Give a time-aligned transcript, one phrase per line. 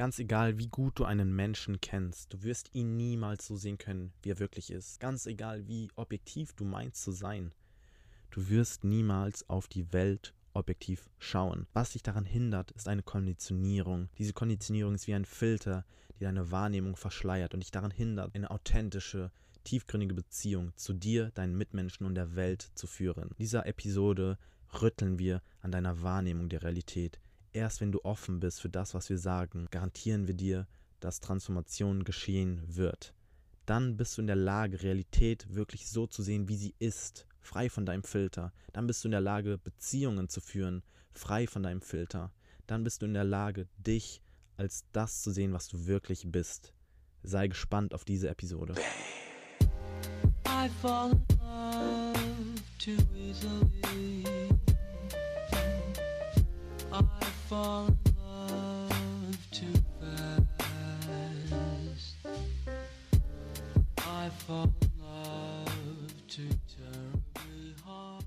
[0.00, 4.14] Ganz egal, wie gut du einen Menschen kennst, du wirst ihn niemals so sehen können,
[4.22, 4.98] wie er wirklich ist.
[4.98, 7.52] Ganz egal, wie objektiv du meinst zu sein,
[8.30, 11.66] du wirst niemals auf die Welt objektiv schauen.
[11.74, 14.08] Was dich daran hindert, ist eine Konditionierung.
[14.16, 15.84] Diese Konditionierung ist wie ein Filter,
[16.18, 19.30] die deine Wahrnehmung verschleiert und dich daran hindert, eine authentische,
[19.64, 23.28] tiefgründige Beziehung zu dir, deinen Mitmenschen und der Welt zu führen.
[23.32, 24.38] In dieser Episode
[24.80, 27.20] rütteln wir an deiner Wahrnehmung der Realität.
[27.52, 30.68] Erst wenn du offen bist für das, was wir sagen, garantieren wir dir,
[31.00, 33.12] dass Transformation geschehen wird.
[33.66, 37.68] Dann bist du in der Lage, Realität wirklich so zu sehen, wie sie ist, frei
[37.68, 38.52] von deinem Filter.
[38.72, 40.82] Dann bist du in der Lage, Beziehungen zu führen,
[41.12, 42.32] frei von deinem Filter.
[42.66, 44.22] Dann bist du in der Lage, dich
[44.56, 46.72] als das zu sehen, was du wirklich bist.
[47.22, 48.74] Sei gespannt auf diese Episode.
[50.46, 52.14] I fall in love
[52.78, 54.24] too easily.
[56.92, 60.54] I fall in love too fast.
[63.98, 68.24] I fall in love too terribly hard.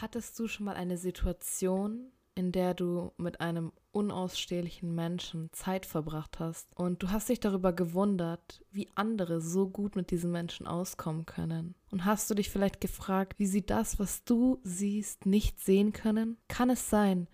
[0.00, 6.38] Hattest du schon mal eine Situation, in der du mit einem unausstehlichen Menschen Zeit verbracht
[6.38, 11.26] hast und du hast dich darüber gewundert, wie andere so gut mit diesen Menschen auskommen
[11.26, 11.74] können.
[11.90, 16.36] Und hast du dich vielleicht gefragt, wie sie das, was du siehst, nicht sehen können?
[16.46, 17.26] Kann es sein,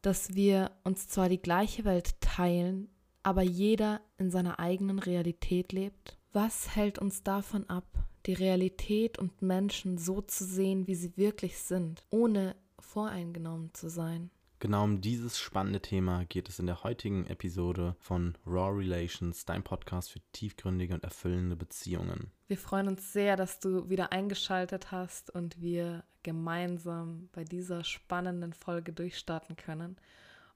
[0.00, 2.88] dass wir uns zwar die gleiche Welt teilen,
[3.24, 6.18] aber jeder in seiner eigenen Realität lebt?
[6.32, 7.86] Was hält uns davon ab,
[8.26, 14.30] die Realität und Menschen so zu sehen, wie sie wirklich sind, ohne voreingenommen zu sein?
[14.62, 19.64] Genau um dieses spannende Thema geht es in der heutigen Episode von Raw Relations, dein
[19.64, 22.30] Podcast für tiefgründige und erfüllende Beziehungen.
[22.46, 28.52] Wir freuen uns sehr, dass du wieder eingeschaltet hast und wir gemeinsam bei dieser spannenden
[28.52, 29.96] Folge durchstarten können.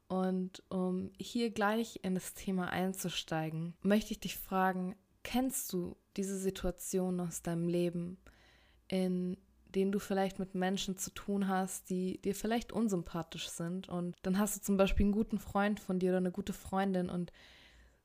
[0.06, 6.38] Und um hier gleich in das Thema einzusteigen, möchte ich dich fragen, kennst du diese
[6.38, 8.18] Situation aus deinem Leben,
[8.86, 9.36] in
[9.76, 13.88] denen du vielleicht mit Menschen zu tun hast, die dir vielleicht unsympathisch sind.
[13.88, 17.10] Und dann hast du zum Beispiel einen guten Freund von dir oder eine gute Freundin
[17.10, 17.30] und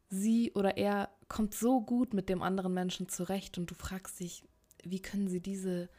[0.09, 4.43] sie oder er kommt so gut mit dem anderen Menschen zurecht und du fragst dich,
[4.83, 5.89] wie können sie diese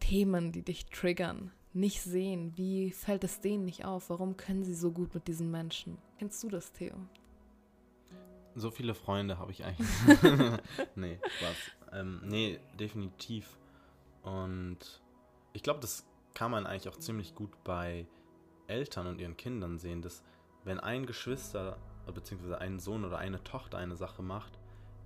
[0.00, 2.56] Themen, die dich triggern, nicht sehen?
[2.56, 4.08] Wie fällt es denen nicht auf?
[4.08, 5.98] Warum können sie so gut mit diesen Menschen?
[6.18, 6.94] Kennst du das, Theo?
[8.54, 9.86] So viele Freunde habe ich eigentlich.
[10.94, 11.56] nee, Spaß.
[11.92, 13.58] Ähm, nee, definitiv.
[14.22, 15.02] Und
[15.52, 18.06] ich glaube, das kann man eigentlich auch ziemlich gut bei
[18.66, 20.22] Eltern und ihren Kindern sehen, dass
[20.64, 21.78] wenn ein Geschwister
[22.12, 22.54] bzw.
[22.54, 24.58] ein Sohn oder eine Tochter eine Sache macht,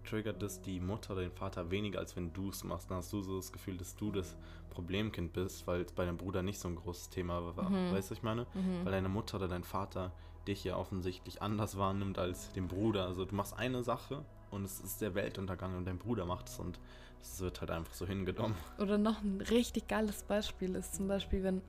[0.05, 2.91] triggert das die Mutter oder den Vater weniger, als wenn du es machst.
[2.91, 4.37] Dann hast du so das Gefühl, dass du das
[4.71, 7.71] Problemkind bist, weil es bei deinem Bruder nicht so ein großes Thema war.
[7.71, 7.93] Mhm.
[7.93, 8.47] Weißt du, ich meine?
[8.55, 8.85] Mhm.
[8.85, 10.13] Weil deine Mutter oder dein Vater
[10.47, 13.07] dich ja offensichtlich anders wahrnimmt als den Bruder.
[13.07, 16.59] Also du machst eine Sache und es ist der Weltuntergang und dein Bruder macht es
[16.59, 16.81] und
[17.23, 18.57] es wird halt einfach so hingenommen.
[18.79, 21.63] Oder noch ein richtig geiles Beispiel ist zum Beispiel, wenn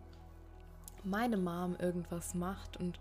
[1.03, 3.00] meine Mom irgendwas macht und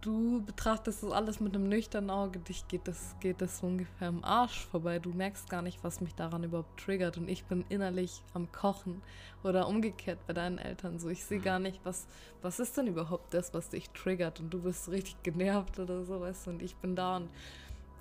[0.00, 4.08] du betrachtest das alles mit einem nüchternen Auge, dich geht das, geht das so ungefähr
[4.08, 4.98] am Arsch vorbei.
[4.98, 9.02] Du merkst gar nicht, was mich daran überhaupt triggert und ich bin innerlich am Kochen
[9.42, 11.08] oder umgekehrt bei deinen Eltern so.
[11.08, 12.06] Ich sehe gar nicht, was,
[12.42, 16.20] was ist denn überhaupt das, was dich triggert und du bist richtig genervt oder so,
[16.20, 17.30] weißt du, und ich bin da und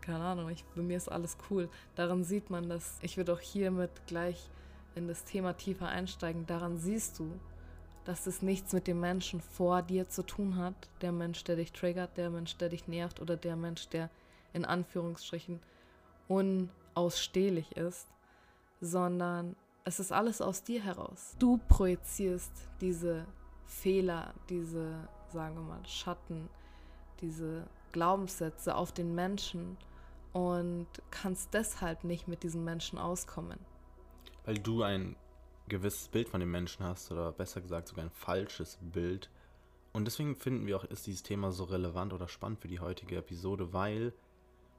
[0.04, 1.70] keine Ahnung, ich, bei mir ist alles cool.
[1.96, 2.98] Daran sieht man das.
[3.02, 4.50] Ich würde auch hiermit gleich
[4.96, 6.46] in das Thema tiefer einsteigen.
[6.46, 7.40] Daran siehst du,
[8.04, 10.76] dass es nichts mit dem Menschen vor dir zu tun hat.
[11.02, 14.10] Der Mensch, der dich triggert, der Mensch, der dich nervt oder der Mensch, der
[14.52, 15.62] in Anführungsstrichen
[16.28, 18.08] unausstehlich ist,
[18.82, 19.56] sondern
[19.86, 21.36] es ist alles aus dir heraus.
[21.40, 23.26] Du projizierst diese
[23.66, 26.50] Fehler, diese, sagen wir mal, Schatten,
[27.22, 29.78] diese Glaubenssätze auf den Menschen
[30.34, 33.60] und kannst deshalb nicht mit diesen Menschen auskommen.
[34.46, 35.16] Weil du ein
[35.70, 39.30] gewisses Bild von dem Menschen hast oder besser gesagt sogar ein falsches Bild.
[39.94, 43.16] Und deswegen finden wir auch, ist dieses Thema so relevant oder spannend für die heutige
[43.18, 44.14] Episode, weil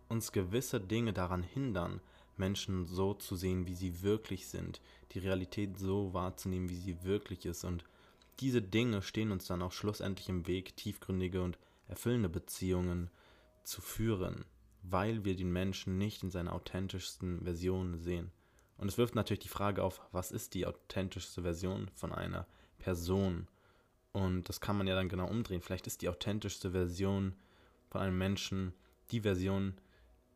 [0.09, 2.01] uns gewisse Dinge daran hindern,
[2.37, 4.81] Menschen so zu sehen, wie sie wirklich sind,
[5.13, 7.63] die Realität so wahrzunehmen, wie sie wirklich ist.
[7.65, 7.85] Und
[8.41, 13.09] diese Dinge stehen uns dann auch schlussendlich im Weg, tiefgründige und erfüllende Beziehungen
[13.63, 14.45] zu führen
[14.85, 18.31] weil wir den Menschen nicht in seiner authentischsten Version sehen.
[18.77, 22.47] Und es wirft natürlich die Frage auf, was ist die authentischste Version von einer
[22.79, 23.49] Person?
[24.13, 25.63] Und das kann man ja dann genau umdrehen.
[25.63, 27.35] Vielleicht ist die authentischste Version
[27.89, 28.75] von einem Menschen
[29.11, 29.75] die Version,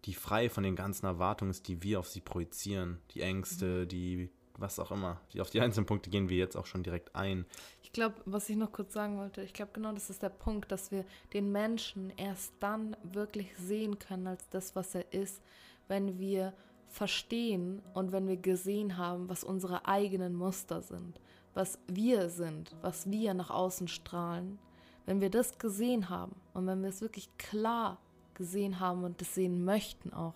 [0.05, 2.99] die frei von den ganzen Erwartungen ist, die wir auf sie projizieren.
[3.11, 3.89] Die Ängste, mhm.
[3.89, 5.21] die was auch immer.
[5.39, 7.47] Auf die einzelnen Punkte gehen wir jetzt auch schon direkt ein.
[7.83, 10.71] Ich glaube, was ich noch kurz sagen wollte, ich glaube genau das ist der Punkt,
[10.71, 15.43] dass wir den Menschen erst dann wirklich sehen können als das, was er ist,
[15.87, 16.53] wenn wir
[16.89, 21.21] verstehen und wenn wir gesehen haben, was unsere eigenen Muster sind,
[21.55, 24.59] was wir sind, was wir nach außen strahlen.
[25.07, 27.99] Wenn wir das gesehen haben und wenn wir es wirklich klar
[28.35, 30.35] gesehen haben und das sehen möchten auch,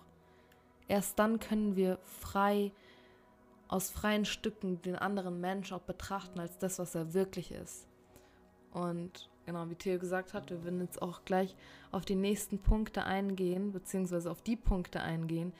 [0.87, 2.71] erst dann können wir frei
[3.73, 7.87] aus freien Stücken den anderen Mensch auch betrachten als das, was er wirklich ist.
[8.69, 11.55] Und genau, wie Theo gesagt hat, wir werden jetzt auch gleich
[11.91, 15.53] auf die nächsten Punkte eingehen, beziehungsweise auf die Punkte eingehen,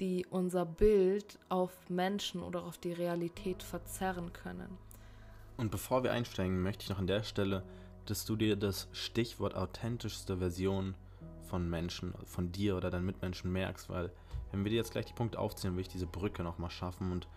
[0.00, 4.76] die unser Bild auf Menschen oder auf die Realität verzerren können.
[5.56, 7.62] Und bevor wir einsteigen, möchte ich noch an der Stelle,
[8.04, 10.96] dass du dir das Stichwort authentischste Version
[11.42, 14.10] von Menschen, von dir oder deinen Mitmenschen merkst, weil
[14.50, 17.28] wenn wir dir jetzt gleich die Punkte aufzählen, will ich diese Brücke nochmal schaffen und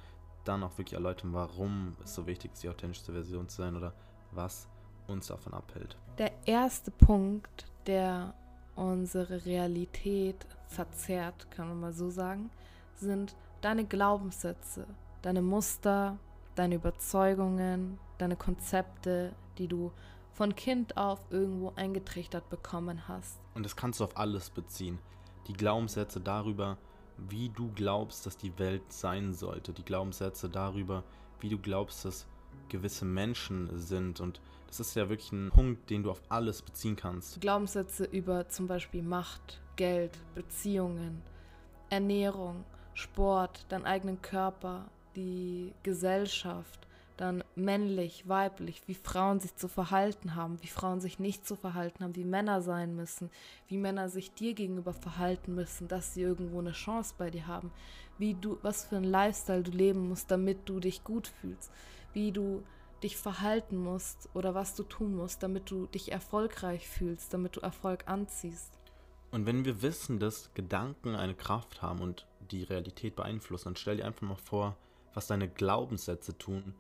[0.44, 3.94] dann auch wirklich erläutern, warum es so wichtig ist, die authentischste Version zu sein oder
[4.32, 4.68] was
[5.08, 5.98] uns davon abhält.
[6.18, 8.34] Der erste Punkt, der
[8.76, 12.50] unsere Realität verzerrt, kann man mal so sagen,
[12.96, 14.86] sind deine Glaubenssätze,
[15.22, 16.18] deine Muster,
[16.56, 19.92] deine Überzeugungen, deine Konzepte, die du
[20.34, 23.40] von Kind auf irgendwo eingetrichtert bekommen hast.
[23.54, 25.00] Und das kannst du auf alles beziehen.
[25.48, 26.78] Die Glaubenssätze darüber,
[27.18, 29.74] wie du glaubst, dass die Welt sein sollte.
[29.74, 31.04] Die Glaubenssätze darüber,
[31.40, 32.28] wie du glaubst, dass
[32.70, 34.20] gewisse Menschen sind.
[34.20, 37.40] Und das ist ja wirklich ein Punkt, den du auf alles beziehen kannst.
[37.42, 41.22] Glaubenssätze über zum Beispiel Macht, Geld, Beziehungen,
[41.90, 42.64] Ernährung,
[42.94, 46.88] Sport, deinen eigenen Körper, die Gesellschaft,
[47.18, 52.04] dann männlich, weiblich, wie Frauen sich zu verhalten haben, wie Frauen sich nicht zu verhalten
[52.04, 53.30] haben, wie Männer sein müssen,
[53.68, 57.72] wie Männer sich dir gegenüber verhalten müssen, dass sie irgendwo eine Chance bei dir haben,
[58.18, 61.72] wie du, was für ein Lifestyle du leben musst, damit du dich gut fühlst,
[62.14, 62.64] wie du
[63.04, 67.60] dich verhalten musst oder was du tun musst, damit du dich erfolgreich fühlst, damit du
[67.60, 68.80] Erfolg anziehst.
[69.32, 73.98] Und wenn wir wissen, dass Gedanken eine Kraft haben und die Realität beeinflussen, dann stell
[73.98, 74.78] dir einfach mal vor,
[75.14, 76.76] was deine Glaubenssätze tun,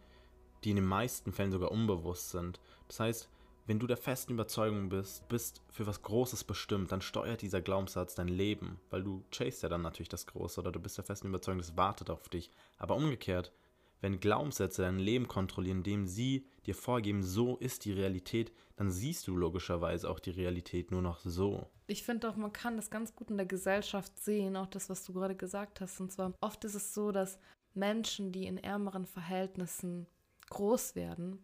[0.65, 2.59] die in den meisten Fällen sogar unbewusst sind.
[2.87, 3.29] Das heißt,
[3.65, 8.13] wenn du der festen Überzeugung bist, bist für was Großes bestimmt, dann steuert dieser Glaubenssatz
[8.13, 11.27] dein Leben, weil du chase ja dann natürlich das Große oder du bist der festen
[11.27, 12.51] Überzeugung, das wartet auf dich.
[12.77, 13.53] Aber umgekehrt,
[14.01, 19.27] wenn Glaubenssätze dein Leben kontrollieren, indem sie dir vorgeben, so ist die Realität, dann siehst
[19.27, 21.67] du logischerweise auch die Realität nur noch so.
[21.87, 25.05] Ich finde auch, man kann das ganz gut in der Gesellschaft sehen, auch das, was
[25.05, 26.01] du gerade gesagt hast.
[26.01, 27.39] Und zwar oft ist es so, dass
[27.73, 30.05] Menschen, die in ärmeren Verhältnissen
[30.53, 31.39] groß werden,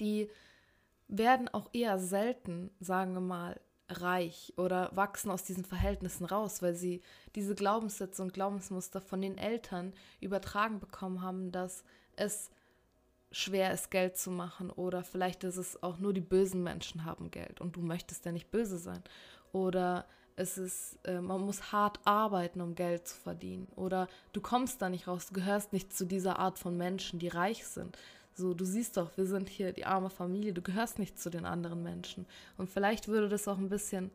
[0.00, 0.30] die
[1.08, 6.74] werden auch eher selten, sagen wir mal, reich oder wachsen aus diesen Verhältnissen raus, weil
[6.74, 7.02] sie
[7.34, 11.82] diese Glaubenssätze und Glaubensmuster von den Eltern übertragen bekommen haben, dass
[12.16, 12.50] es
[13.32, 17.30] schwer ist, Geld zu machen oder vielleicht ist es auch nur die bösen Menschen haben
[17.30, 19.02] Geld und du möchtest ja nicht böse sein.
[19.52, 20.06] Oder
[20.40, 23.68] es ist, äh, man muss hart arbeiten, um Geld zu verdienen.
[23.76, 27.28] Oder du kommst da nicht raus, du gehörst nicht zu dieser Art von Menschen, die
[27.28, 27.96] reich sind.
[28.34, 31.44] So, du siehst doch, wir sind hier die arme Familie, du gehörst nicht zu den
[31.44, 32.24] anderen Menschen.
[32.56, 34.10] Und vielleicht würde das auch ein bisschen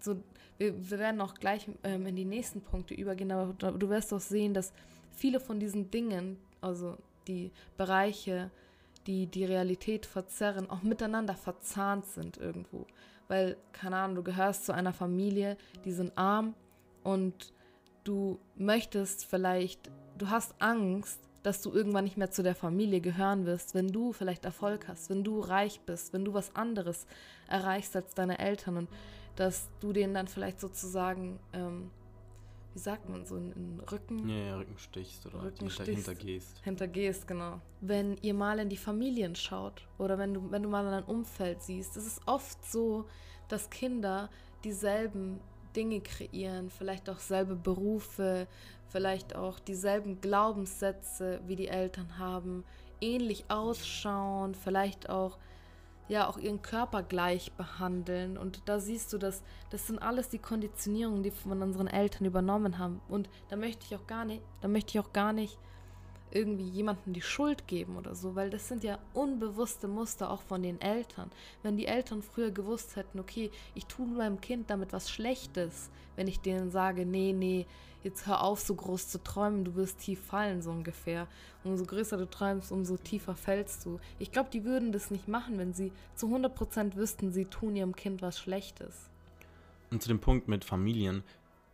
[0.00, 0.16] so,
[0.56, 4.20] wir, wir werden auch gleich ähm, in die nächsten Punkte übergehen, aber du wirst auch
[4.20, 4.72] sehen, dass
[5.14, 6.96] viele von diesen Dingen, also
[7.28, 8.50] die Bereiche,
[9.06, 12.86] die die Realität verzerren, auch miteinander verzahnt sind irgendwo
[13.28, 16.54] weil, keine Ahnung, du gehörst zu einer Familie, die sind arm
[17.02, 17.52] und
[18.04, 23.46] du möchtest vielleicht, du hast Angst, dass du irgendwann nicht mehr zu der Familie gehören
[23.46, 27.06] wirst, wenn du vielleicht Erfolg hast, wenn du reich bist, wenn du was anderes
[27.48, 28.88] erreichst als deine Eltern und
[29.36, 31.90] dass du denen dann vielleicht sozusagen ähm,
[32.76, 34.28] wie sagt man, so einen Rücken.
[34.28, 36.60] Ja, ja, Rücken stichst oder Rücken hinter, hintergehst.
[36.62, 37.62] Hintergehst, genau.
[37.80, 41.04] Wenn ihr mal in die Familien schaut oder wenn du, wenn du mal in dein
[41.04, 43.06] Umfeld siehst, es ist oft so,
[43.48, 44.28] dass Kinder
[44.62, 45.40] dieselben
[45.74, 48.46] Dinge kreieren, vielleicht auch selbe Berufe,
[48.88, 52.62] vielleicht auch dieselben Glaubenssätze wie die Eltern haben,
[53.00, 55.38] ähnlich ausschauen, vielleicht auch
[56.08, 58.38] ja auch ihren Körper gleich behandeln.
[58.38, 62.78] Und da siehst du, dass das sind alles die Konditionierungen, die von unseren Eltern übernommen
[62.78, 63.00] haben.
[63.08, 65.58] Und da möchte ich auch gar nicht, da möchte ich auch gar nicht
[66.30, 70.62] irgendwie jemandem die Schuld geben oder so, weil das sind ja unbewusste Muster auch von
[70.62, 71.30] den Eltern.
[71.62, 76.28] Wenn die Eltern früher gewusst hätten, okay, ich tue meinem Kind damit was Schlechtes, wenn
[76.28, 77.66] ich denen sage, nee, nee,
[78.02, 81.26] jetzt hör auf, so groß zu träumen, du wirst tief fallen, so ungefähr.
[81.64, 83.98] Umso größer du träumst, umso tiefer fällst du.
[84.18, 87.96] Ich glaube, die würden das nicht machen, wenn sie zu 100% wüssten, sie tun ihrem
[87.96, 89.10] Kind was Schlechtes.
[89.90, 91.22] Und zu dem Punkt mit Familien,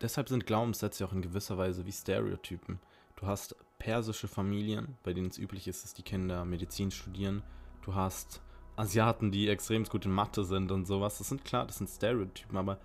[0.00, 2.80] deshalb sind Glaubenssätze auch in gewisser Weise wie Stereotypen.
[3.16, 7.42] Du hast persische Familien, bei denen es üblich ist, dass die Kinder Medizin studieren.
[7.84, 8.40] Du hast
[8.76, 11.18] Asiaten, die extrem gut in Mathe sind und sowas.
[11.18, 12.78] Das sind klar, das sind Stereotypen, aber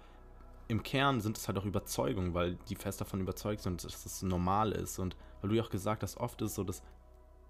[0.68, 4.24] im Kern sind es halt auch Überzeugungen, weil die fest davon überzeugt sind, dass es
[4.24, 4.98] normal ist.
[4.98, 6.82] Und weil du ja auch gesagt hast, oft ist es so, dass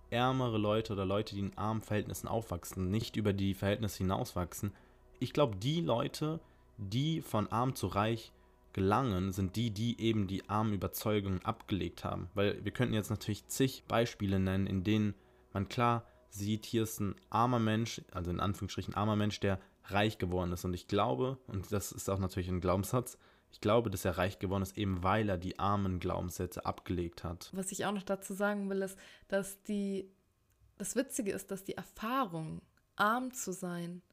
[0.10, 4.74] ärmere Leute oder Leute, die in armen Verhältnissen aufwachsen, nicht über die Verhältnisse hinauswachsen.
[5.20, 6.42] Ich glaube, die Leute,
[6.78, 8.34] die von arm zu reich
[8.78, 12.30] gelangen, sind die, die eben die armen Überzeugungen abgelegt haben.
[12.36, 15.16] Weil wir könnten jetzt natürlich zig Beispiele nennen, in denen
[15.52, 20.20] man klar sieht, hier ist ein armer Mensch, also in Anführungsstrichen armer Mensch, der reich
[20.20, 20.64] geworden ist.
[20.64, 23.18] Und ich glaube, und das ist auch natürlich ein Glaubenssatz,
[23.50, 27.50] ich glaube, dass er reich geworden ist, eben weil er die armen Glaubenssätze abgelegt hat.
[27.54, 30.08] Was ich auch noch dazu sagen will, ist, dass die,
[30.78, 32.62] das Witzige ist, dass die Erfahrung,
[32.96, 34.04] arm zu sein,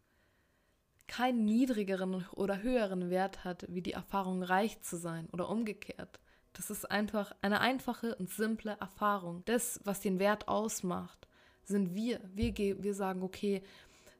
[1.07, 6.21] keinen niedrigeren oder höheren Wert hat, wie die Erfahrung, reich zu sein oder umgekehrt.
[6.53, 9.43] Das ist einfach eine einfache und simple Erfahrung.
[9.45, 11.27] Das, was den Wert ausmacht,
[11.65, 12.21] sind wir.
[12.35, 13.63] Wir, wir sagen, okay,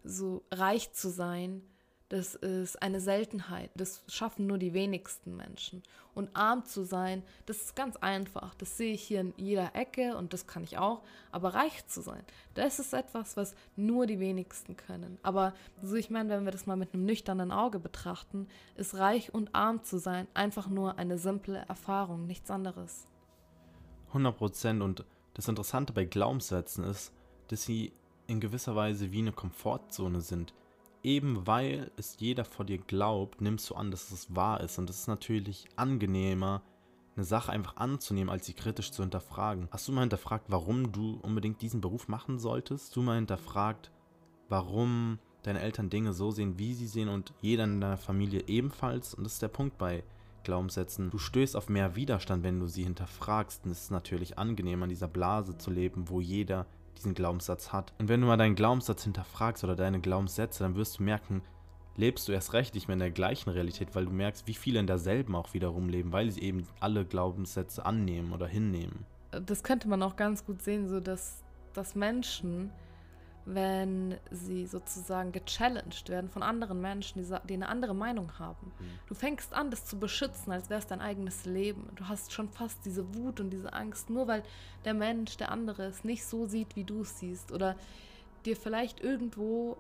[0.03, 1.63] so reich zu sein,
[2.11, 3.71] das ist eine Seltenheit.
[3.75, 5.83] Das schaffen nur die wenigsten Menschen.
[6.15, 8.55] Und arm zu sein, das ist ganz einfach.
[8.55, 11.03] Das sehe ich hier in jeder Ecke und das kann ich auch.
[11.33, 12.23] Aber reich zu sein,
[12.55, 15.19] das ist etwas, was nur die wenigsten können.
[15.23, 19.33] Aber so, ich meine, wenn wir das mal mit einem nüchternen Auge betrachten, ist reich
[19.33, 23.07] und arm zu sein einfach nur eine simple Erfahrung, nichts anderes.
[24.09, 24.83] 100 Prozent.
[24.83, 27.13] Und das Interessante bei Glaubenssätzen ist,
[27.49, 27.93] dass sie
[28.27, 30.55] in gewisser Weise wie eine Komfortzone sind
[31.05, 34.79] eben weil es jeder vor dir glaubt, nimmst du an, dass es wahr ist.
[34.79, 36.63] Und es ist natürlich angenehmer,
[37.17, 39.69] eine Sache einfach anzunehmen, als sie kritisch zu hinterfragen.
[39.71, 42.87] Hast du mal hinterfragt, warum du unbedingt diesen Beruf machen solltest?
[42.87, 43.93] Hast du mal hinterfragt,
[44.49, 49.15] warum deine Eltern Dinge so sehen, wie sie sehen und jeder in deiner Familie ebenfalls?
[49.15, 50.03] Und das ist der Punkt bei
[50.43, 51.11] Glaubenssätzen.
[51.11, 53.65] Du stößt auf mehr Widerstand, wenn du sie hinterfragst.
[53.65, 57.93] Und es ist natürlich angenehm, an dieser Blase zu leben, wo jeder diesen Glaubenssatz hat.
[57.99, 61.43] Und wenn du mal deinen Glaubenssatz hinterfragst oder deine Glaubenssätze, dann wirst du merken,
[61.97, 64.81] lebst du erst recht nicht mehr in der gleichen Realität, weil du merkst, wie viele
[64.81, 69.07] in derselben auch wiederum leben, weil sie eben alle Glaubenssätze annehmen oder hinnehmen.
[69.31, 72.71] Das könnte man auch ganz gut sehen, so dass, dass Menschen
[73.47, 78.73] wenn sie sozusagen gechallenged werden von anderen Menschen, die, die eine andere Meinung haben.
[78.79, 78.85] Mhm.
[79.07, 81.91] Du fängst an, das zu beschützen, als wäre es dein eigenes Leben.
[81.97, 84.43] Du hast schon fast diese Wut und diese Angst, nur weil
[84.85, 87.53] der Mensch, der andere es nicht so sieht, wie du es siehst.
[87.53, 87.77] Oder
[88.47, 89.77] dir vielleicht irgendwo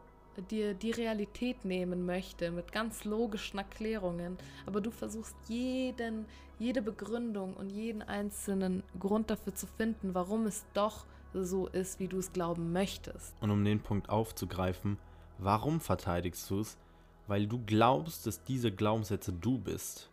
[0.51, 6.27] dir die Realität nehmen möchte mit ganz logischen Erklärungen, aber du versuchst jeden,
[6.59, 11.07] jede Begründung und jeden einzelnen Grund dafür zu finden, warum es doch
[11.43, 13.35] so ist, wie du es glauben möchtest.
[13.41, 14.99] Und um den Punkt aufzugreifen,
[15.39, 16.79] warum verteidigst du es?
[17.27, 20.11] Weil du glaubst, dass diese Glaubenssätze du bist.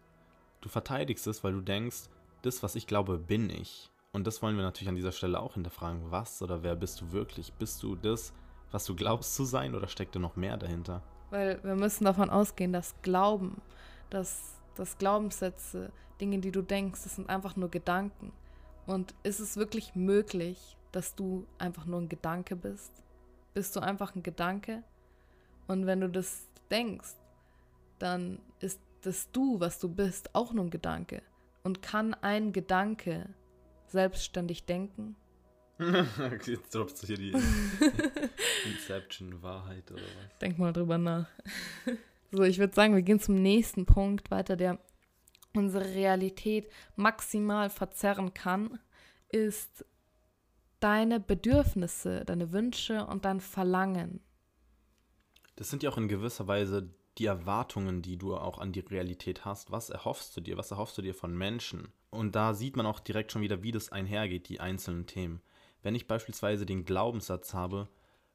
[0.62, 2.10] Du verteidigst es, weil du denkst,
[2.42, 3.92] das, was ich glaube, bin ich.
[4.14, 6.12] Und das wollen wir natürlich an dieser Stelle auch hinterfragen.
[6.12, 7.54] Was oder wer bist du wirklich?
[7.54, 8.34] Bist du das,
[8.72, 11.02] was du glaubst zu sein oder steckt da noch mehr dahinter?
[11.30, 13.62] Weil wir müssen davon ausgehen, dass Glauben,
[14.10, 18.34] dass, dass Glaubenssätze, Dinge, die du denkst, das sind einfach nur Gedanken.
[18.86, 22.92] Und ist es wirklich möglich, dass du einfach nur ein Gedanke bist?
[23.54, 24.84] Bist du einfach ein Gedanke?
[25.68, 27.16] Und wenn du das denkst,
[28.00, 31.22] dann ist das Du, was du bist, auch nur ein Gedanke.
[31.64, 33.30] Und kann ein Gedanke
[33.88, 35.16] selbstständig denken?
[36.46, 37.32] Jetzt droppst du hier die
[38.66, 40.38] Inception-Wahrheit oder was?
[40.40, 41.28] Denk mal drüber nach.
[42.34, 44.80] So, ich würde sagen, wir gehen zum nächsten Punkt weiter, der
[45.54, 48.80] unsere Realität maximal verzerren kann,
[49.28, 49.86] ist
[50.82, 54.20] deine Bedürfnisse, deine Wünsche und dein Verlangen.
[55.56, 59.46] Das sind ja auch in gewisser Weise die Erwartungen, die du auch an die Realität
[59.46, 59.72] hast.
[59.72, 60.58] Was erhoffst du dir?
[60.58, 61.90] Was erhoffst du dir von Menschen?
[62.10, 65.42] Und da sieht man auch direkt schon wieder, wie das einhergeht, die einzelnen Themen.
[65.84, 67.90] Wenn ich beispielsweise den Glaubenssatz habe,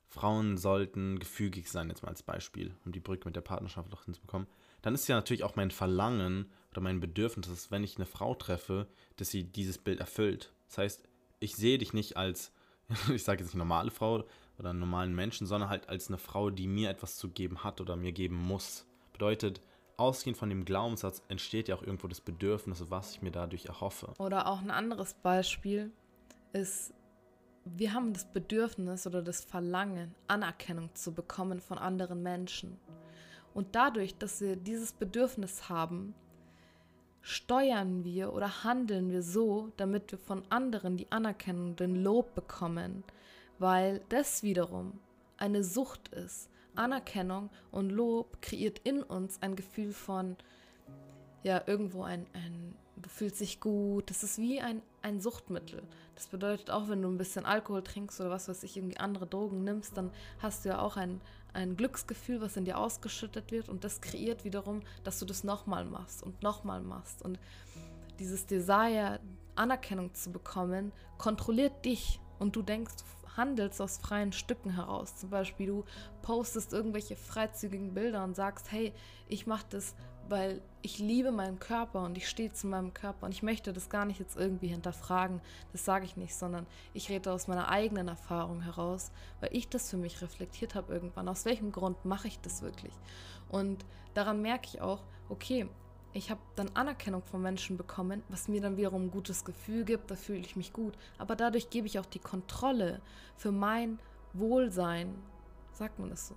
[0.06, 4.04] Frauen sollten gefügig sein, jetzt mal als Beispiel, um die Brücke mit der Partnerschaft noch
[4.04, 4.46] hinzubekommen,
[4.82, 8.34] dann ist ja natürlich auch mein Verlangen oder mein Bedürfnis, dass wenn ich eine Frau
[8.34, 8.86] treffe,
[9.16, 10.52] dass sie dieses Bild erfüllt.
[10.68, 11.08] Das heißt,
[11.40, 12.52] ich sehe dich nicht als,
[13.12, 14.24] ich sage jetzt nicht normale Frau
[14.58, 17.80] oder einen normalen Menschen, sondern halt als eine Frau, die mir etwas zu geben hat
[17.80, 18.86] oder mir geben muss.
[19.12, 19.60] Bedeutet,
[19.96, 24.12] ausgehend von dem Glaubenssatz entsteht ja auch irgendwo das Bedürfnis, was ich mir dadurch erhoffe.
[24.18, 25.90] Oder auch ein anderes Beispiel
[26.52, 26.92] ist,
[27.64, 32.78] wir haben das Bedürfnis oder das Verlangen, Anerkennung zu bekommen von anderen Menschen.
[33.54, 36.14] Und dadurch, dass wir dieses Bedürfnis haben,
[37.26, 43.02] steuern wir oder handeln wir so, damit wir von anderen die Anerkennung, den Lob bekommen,
[43.58, 45.00] weil das wiederum
[45.36, 46.48] eine Sucht ist.
[46.76, 50.36] Anerkennung und Lob kreiert in uns ein Gefühl von,
[51.42, 52.65] ja, irgendwo ein, ein
[53.16, 54.10] du fühlst dich gut.
[54.10, 55.82] Das ist wie ein, ein Suchtmittel.
[56.14, 59.26] Das bedeutet auch, wenn du ein bisschen Alkohol trinkst oder was weiß ich, irgendwie andere
[59.26, 61.20] Drogen nimmst, dann hast du ja auch ein,
[61.54, 65.84] ein Glücksgefühl, was in dir ausgeschüttet wird und das kreiert wiederum, dass du das nochmal
[65.86, 67.22] machst und nochmal machst.
[67.22, 67.38] Und
[68.18, 69.20] dieses Desire,
[69.54, 75.16] Anerkennung zu bekommen, kontrolliert dich und du denkst, du handelst aus freien Stücken heraus.
[75.16, 75.84] Zum Beispiel, du
[76.22, 78.92] postest irgendwelche freizügigen Bilder und sagst, hey,
[79.28, 79.94] ich mache das,
[80.28, 83.88] weil ich liebe meinen Körper und ich stehe zu meinem Körper und ich möchte das
[83.88, 85.40] gar nicht jetzt irgendwie hinterfragen,
[85.72, 89.90] das sage ich nicht, sondern ich rede aus meiner eigenen Erfahrung heraus, weil ich das
[89.90, 91.28] für mich reflektiert habe irgendwann.
[91.28, 92.92] Aus welchem Grund mache ich das wirklich?
[93.48, 95.68] Und daran merke ich auch, okay,
[96.12, 100.10] ich habe dann Anerkennung von Menschen bekommen, was mir dann wiederum ein gutes Gefühl gibt,
[100.10, 100.94] da fühle ich mich gut.
[101.18, 103.02] Aber dadurch gebe ich auch die Kontrolle
[103.36, 103.98] für mein
[104.32, 105.14] Wohlsein,
[105.72, 106.34] sagt man das so?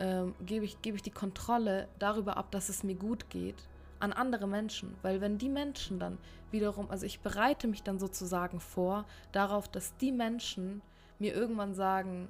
[0.00, 4.12] Ähm, gebe ich, gebe ich die Kontrolle darüber ab, dass es mir gut geht, an
[4.12, 4.96] andere Menschen.
[5.02, 6.18] Weil wenn die Menschen dann
[6.50, 10.82] wiederum, also ich bereite mich dann sozusagen vor darauf, dass die Menschen
[11.18, 12.28] mir irgendwann sagen,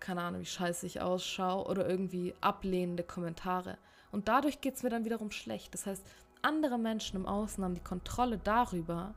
[0.00, 3.78] keine Ahnung, wie scheiße ich ausschaue oder irgendwie ablehnende Kommentare.
[4.10, 5.72] Und dadurch geht es mir dann wiederum schlecht.
[5.74, 6.04] Das heißt,
[6.42, 9.14] andere Menschen im Außen haben die Kontrolle darüber,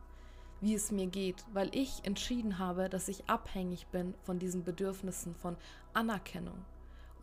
[0.61, 5.33] wie es mir geht, weil ich entschieden habe, dass ich abhängig bin von diesen Bedürfnissen
[5.33, 5.57] von
[5.93, 6.63] Anerkennung.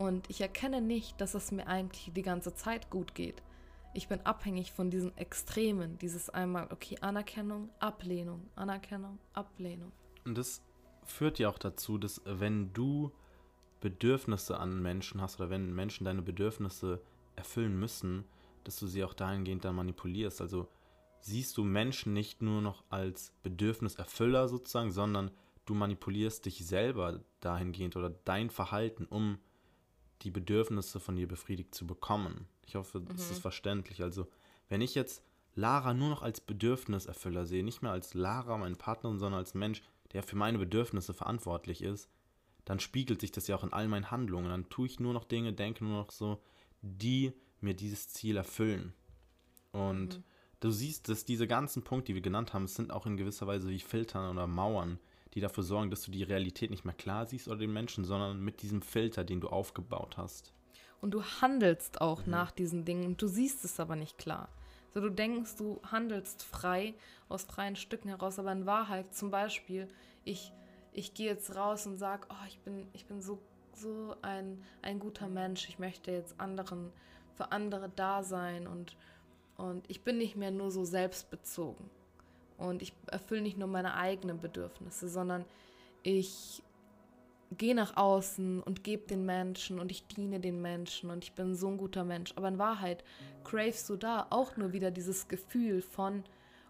[0.03, 3.41] Und ich erkenne nicht, dass es mir eigentlich die ganze Zeit gut geht.
[3.93, 9.93] Ich bin abhängig von diesen Extremen, dieses einmal, okay, Anerkennung, Ablehnung, Anerkennung, Ablehnung.
[10.25, 10.61] Und das
[11.05, 13.13] führt ja auch dazu, dass wenn du
[13.79, 17.01] Bedürfnisse an Menschen hast oder wenn Menschen deine Bedürfnisse
[17.37, 18.25] erfüllen müssen,
[18.65, 20.41] dass du sie auch dahingehend dann manipulierst.
[20.41, 20.67] Also
[21.21, 25.31] siehst du Menschen nicht nur noch als Bedürfniserfüller sozusagen, sondern
[25.63, 29.37] du manipulierst dich selber dahingehend oder dein Verhalten, um
[30.23, 32.47] die Bedürfnisse von dir befriedigt zu bekommen.
[32.65, 33.31] Ich hoffe, das mhm.
[33.33, 34.01] ist verständlich.
[34.01, 34.27] Also,
[34.69, 35.23] wenn ich jetzt
[35.55, 39.83] Lara nur noch als Bedürfniserfüller sehe, nicht mehr als Lara, meine Partnerin, sondern als Mensch,
[40.13, 42.09] der für meine Bedürfnisse verantwortlich ist,
[42.65, 44.49] dann spiegelt sich das ja auch in all meinen Handlungen.
[44.49, 46.41] Dann tue ich nur noch Dinge, denke nur noch so,
[46.81, 48.93] die mir dieses Ziel erfüllen.
[49.71, 50.23] Und mhm.
[50.59, 53.69] du siehst, dass diese ganzen Punkte, die wir genannt haben, sind auch in gewisser Weise
[53.69, 54.99] wie Filtern oder Mauern,
[55.33, 58.39] die dafür sorgen, dass du die Realität nicht mehr klar siehst oder den Menschen, sondern
[58.39, 60.53] mit diesem Filter, den du aufgebaut hast.
[61.01, 62.31] Und du handelst auch mhm.
[62.31, 64.49] nach diesen Dingen und du siehst es aber nicht klar.
[64.93, 66.93] So, du denkst, du handelst frei
[67.29, 69.87] aus freien Stücken heraus, aber in Wahrheit zum Beispiel,
[70.23, 70.53] ich,
[70.91, 73.39] ich gehe jetzt raus und sage, oh, ich bin, ich bin so
[73.75, 76.91] so ein, ein guter Mensch, ich möchte jetzt anderen,
[77.35, 78.95] für andere da sein und,
[79.57, 81.89] und ich bin nicht mehr nur so selbstbezogen.
[82.57, 85.45] Und ich erfülle nicht nur meine eigenen Bedürfnisse, sondern
[86.03, 86.61] ich
[87.57, 91.55] gehe nach außen und gebe den Menschen und ich diene den Menschen und ich bin
[91.55, 92.33] so ein guter Mensch.
[92.35, 93.03] Aber in Wahrheit
[93.43, 96.23] cravest du da auch nur wieder dieses Gefühl von,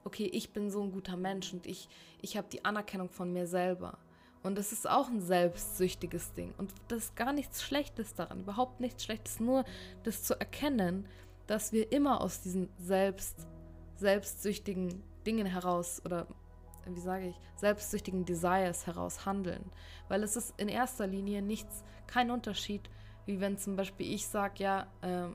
[0.04, 1.88] okay, ich bin so ein guter Mensch und ich,
[2.22, 3.98] ich habe die Anerkennung von mir selber.
[4.44, 6.54] Und das ist auch ein selbstsüchtiges Ding.
[6.58, 9.64] Und das ist gar nichts Schlechtes daran, überhaupt nichts Schlechtes, nur
[10.04, 11.08] das zu erkennen,
[11.48, 13.48] dass wir immer aus diesen selbst,
[13.96, 16.28] selbstsüchtigen Dingen heraus oder
[16.86, 19.72] wie sage ich, selbstsüchtigen Desires heraus handeln.
[20.10, 22.90] Weil es ist in erster Linie nichts, kein Unterschied,
[23.26, 25.28] wie wenn zum Beispiel ich sage, ja, äh,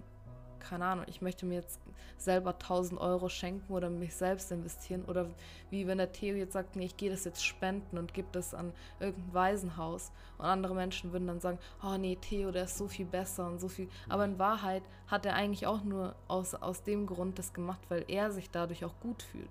[0.59, 1.81] keine Ahnung, ich möchte mir jetzt
[2.17, 5.05] selber 1000 Euro schenken oder mich selbst investieren.
[5.05, 5.29] Oder
[5.71, 8.55] wie wenn der Theo jetzt sagt, nee, ich gehe das jetzt spenden und gebe das
[8.55, 10.13] an irgendein Waisenhaus.
[10.39, 13.61] Und andere Menschen würden dann sagen, oh nee, Theo, der ist so viel besser und
[13.61, 13.89] so viel.
[14.09, 18.05] Aber in Wahrheit hat er eigentlich auch nur aus, aus dem Grund das gemacht, weil
[18.09, 19.51] er sich dadurch auch gut fühlt.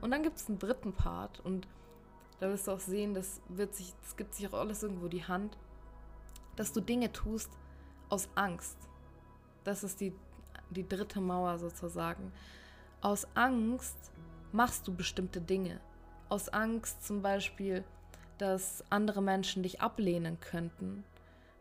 [0.00, 1.66] Und dann gibt es einen dritten Part und
[2.40, 5.24] da wirst du auch sehen, das wird sich, das gibt sich auch alles irgendwo die
[5.24, 5.56] Hand,
[6.56, 7.50] dass du Dinge tust
[8.08, 8.76] aus Angst.
[9.64, 10.12] Das ist die
[10.70, 12.32] die dritte Mauer sozusagen.
[13.00, 14.12] Aus Angst
[14.52, 15.80] machst du bestimmte Dinge.
[16.28, 17.84] Aus Angst zum Beispiel,
[18.38, 21.04] dass andere Menschen dich ablehnen könnten,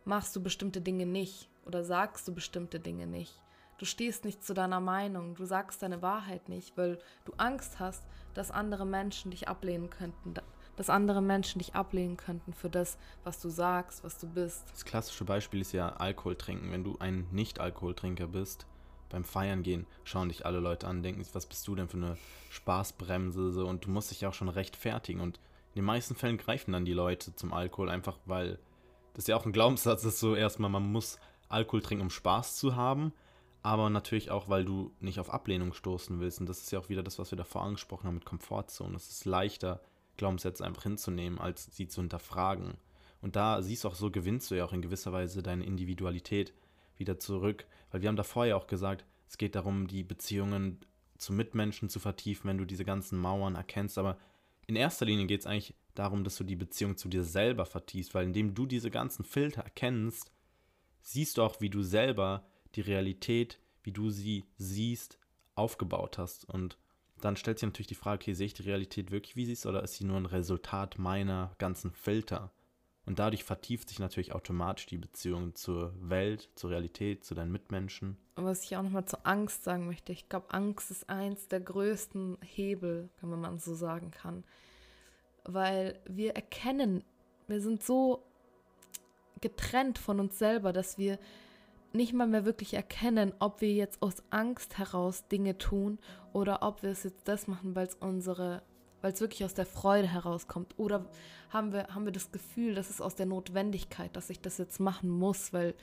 [0.06, 3.40] machst du bestimmte Dinge nicht oder sagst du bestimmte Dinge nicht.
[3.78, 8.04] Du stehst nicht zu deiner Meinung, du sagst deine Wahrheit nicht, weil du Angst hast,
[8.34, 10.36] dass andere Menschen dich ablehnen könnten,
[10.76, 14.70] dass andere Menschen dich ablehnen könnten für das, was du sagst, was du bist.
[14.72, 16.72] Das klassische Beispiel ist ja Alkohol trinken.
[16.72, 18.68] Wenn du ein Nicht-Alkoholtrinker bist,
[19.14, 22.18] beim Feiern gehen, schauen dich alle Leute an, denken, was bist du denn für eine
[22.50, 25.38] Spaßbremse so und du musst dich auch schon rechtfertigen und
[25.74, 28.60] in den meisten Fällen greifen dann die Leute zum Alkohol einfach, weil
[29.14, 32.76] das ja auch ein Glaubenssatz ist, so erstmal, man muss Alkohol trinken, um Spaß zu
[32.76, 33.14] haben,
[33.62, 36.90] aber natürlich auch, weil du nicht auf Ablehnung stoßen willst und das ist ja auch
[36.90, 38.96] wieder das, was wir davor angesprochen haben mit Komfortzone.
[38.96, 39.80] Es ist leichter,
[40.18, 42.76] Glaubenssätze einfach hinzunehmen, als sie zu hinterfragen.
[43.22, 46.54] Und da siehst du auch so, gewinnst du ja auch in gewisser Weise deine Individualität
[46.98, 50.80] wieder zurück, weil wir haben davor ja auch gesagt, es geht darum, die Beziehungen
[51.18, 53.98] zu Mitmenschen zu vertiefen, wenn du diese ganzen Mauern erkennst.
[53.98, 54.18] Aber
[54.68, 58.14] in erster Linie geht es eigentlich darum, dass du die Beziehung zu dir selber vertiefst,
[58.14, 60.32] weil indem du diese ganzen Filter erkennst,
[61.02, 65.18] siehst du auch, wie du selber die Realität, wie du sie siehst,
[65.56, 66.46] aufgebaut hast.
[66.46, 66.78] Und
[67.22, 69.66] dann stellt sich natürlich die Frage, okay, sehe ich die Realität wirklich, wie sie ist,
[69.66, 72.52] oder ist sie nur ein Resultat meiner ganzen Filter?
[73.06, 78.18] Und dadurch vertieft sich natürlich automatisch die Beziehung zur Welt, zur Realität, zu deinen Mitmenschen.
[78.36, 82.38] Was ich auch nochmal zur Angst sagen möchte, ich glaube, Angst ist eins der größten
[82.42, 84.44] Hebel, wenn man so sagen kann.
[85.44, 87.04] Weil wir erkennen,
[87.48, 88.24] wir sind so
[89.42, 91.20] getrennt von uns selber, dass wir
[91.92, 96.00] nicht mal mehr wirklich erkennen, ob wir jetzt aus Angst heraus Dinge tun
[96.32, 98.64] oder ob wir es jetzt das machen, weil es unsere,
[99.04, 100.74] weil es wirklich aus der Freude herauskommt.
[100.78, 101.06] Oder
[101.50, 104.80] haben wir, haben wir das Gefühl, dass es aus der Notwendigkeit, dass ich das jetzt
[104.80, 105.76] machen muss, weil,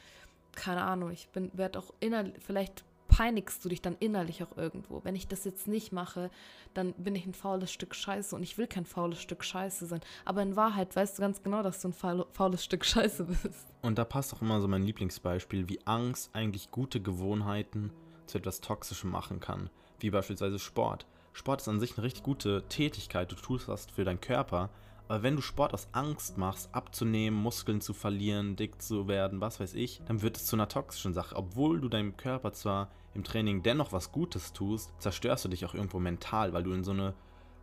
[0.57, 5.05] keine Ahnung, ich bin, werde auch innerlich, vielleicht peinigst du dich dann innerlich auch irgendwo.
[5.05, 6.31] Wenn ich das jetzt nicht mache,
[6.73, 10.01] dann bin ich ein faules Stück Scheiße und ich will kein faules Stück Scheiße sein.
[10.25, 13.67] Aber in Wahrheit weißt du ganz genau, dass du ein faules Stück Scheiße bist.
[13.83, 17.93] Und da passt auch immer so mein Lieblingsbeispiel, wie Angst eigentlich gute Gewohnheiten
[18.27, 19.69] zu etwas Toxischem machen kann.
[19.99, 21.05] Wie beispielsweise Sport.
[21.33, 24.71] Sport ist an sich eine richtig gute Tätigkeit, du tust was für deinen Körper,
[25.09, 29.59] aber wenn du Sport aus Angst machst, abzunehmen, Muskeln zu verlieren, dick zu werden, was
[29.59, 31.35] weiß ich, dann wird es zu einer toxischen Sache.
[31.35, 35.75] Obwohl du deinem Körper zwar im Training dennoch was Gutes tust, zerstörst du dich auch
[35.75, 37.15] irgendwo mental, weil du in so eine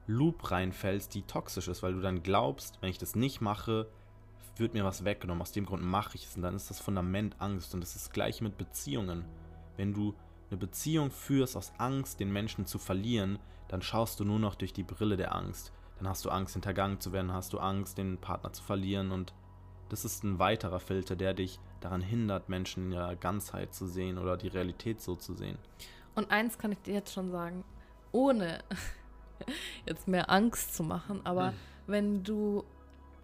[0.08, 3.88] Loop reinfällst, die toxisch ist, weil du dann glaubst, wenn ich das nicht mache,
[4.60, 5.42] wird mir was weggenommen.
[5.42, 6.36] Aus dem Grund mache ich es.
[6.36, 7.74] Und dann ist das Fundament Angst.
[7.74, 9.26] Und das ist gleich mit Beziehungen.
[9.76, 10.16] Wenn du
[10.50, 14.74] eine Beziehung führst aus Angst, den Menschen zu verlieren, dann schaust du nur noch durch
[14.74, 18.18] die Brille der Angst dann hast du Angst, hintergangen zu werden, hast du Angst, den
[18.18, 19.34] Partner zu verlieren und
[19.90, 24.18] das ist ein weiterer Filter, der dich daran hindert, Menschen in ihrer Ganzheit zu sehen
[24.18, 25.58] oder die Realität so zu sehen.
[26.14, 27.64] Und eins kann ich dir jetzt schon sagen,
[28.12, 28.60] ohne
[29.86, 31.56] jetzt mehr Angst zu machen, aber hm.
[31.88, 32.64] wenn du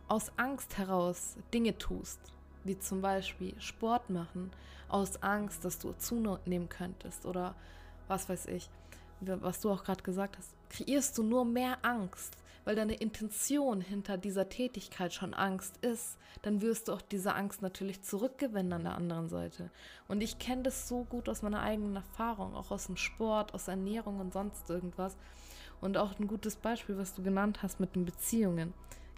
[0.08, 2.20] aus Angst heraus Dinge tust,
[2.64, 4.52] wie zum Beispiel Sport machen,
[4.94, 7.56] aus Angst, dass du zunehmen könntest oder
[8.08, 8.70] was weiß ich,
[9.22, 14.18] was du auch gerade gesagt hast, kreierst du nur mehr Angst weil deine Intention hinter
[14.18, 18.96] dieser Tätigkeit schon Angst ist, dann wirst du auch diese Angst natürlich zurückgewinnen an der
[18.96, 19.70] anderen Seite.
[20.08, 23.68] Und ich kenne das so gut aus meiner eigenen Erfahrung, auch aus dem Sport, aus
[23.68, 25.18] Ernährung und sonst irgendwas.
[25.82, 28.74] Und auch ein gutes Beispiel, was du genannt hast mit den Beziehungen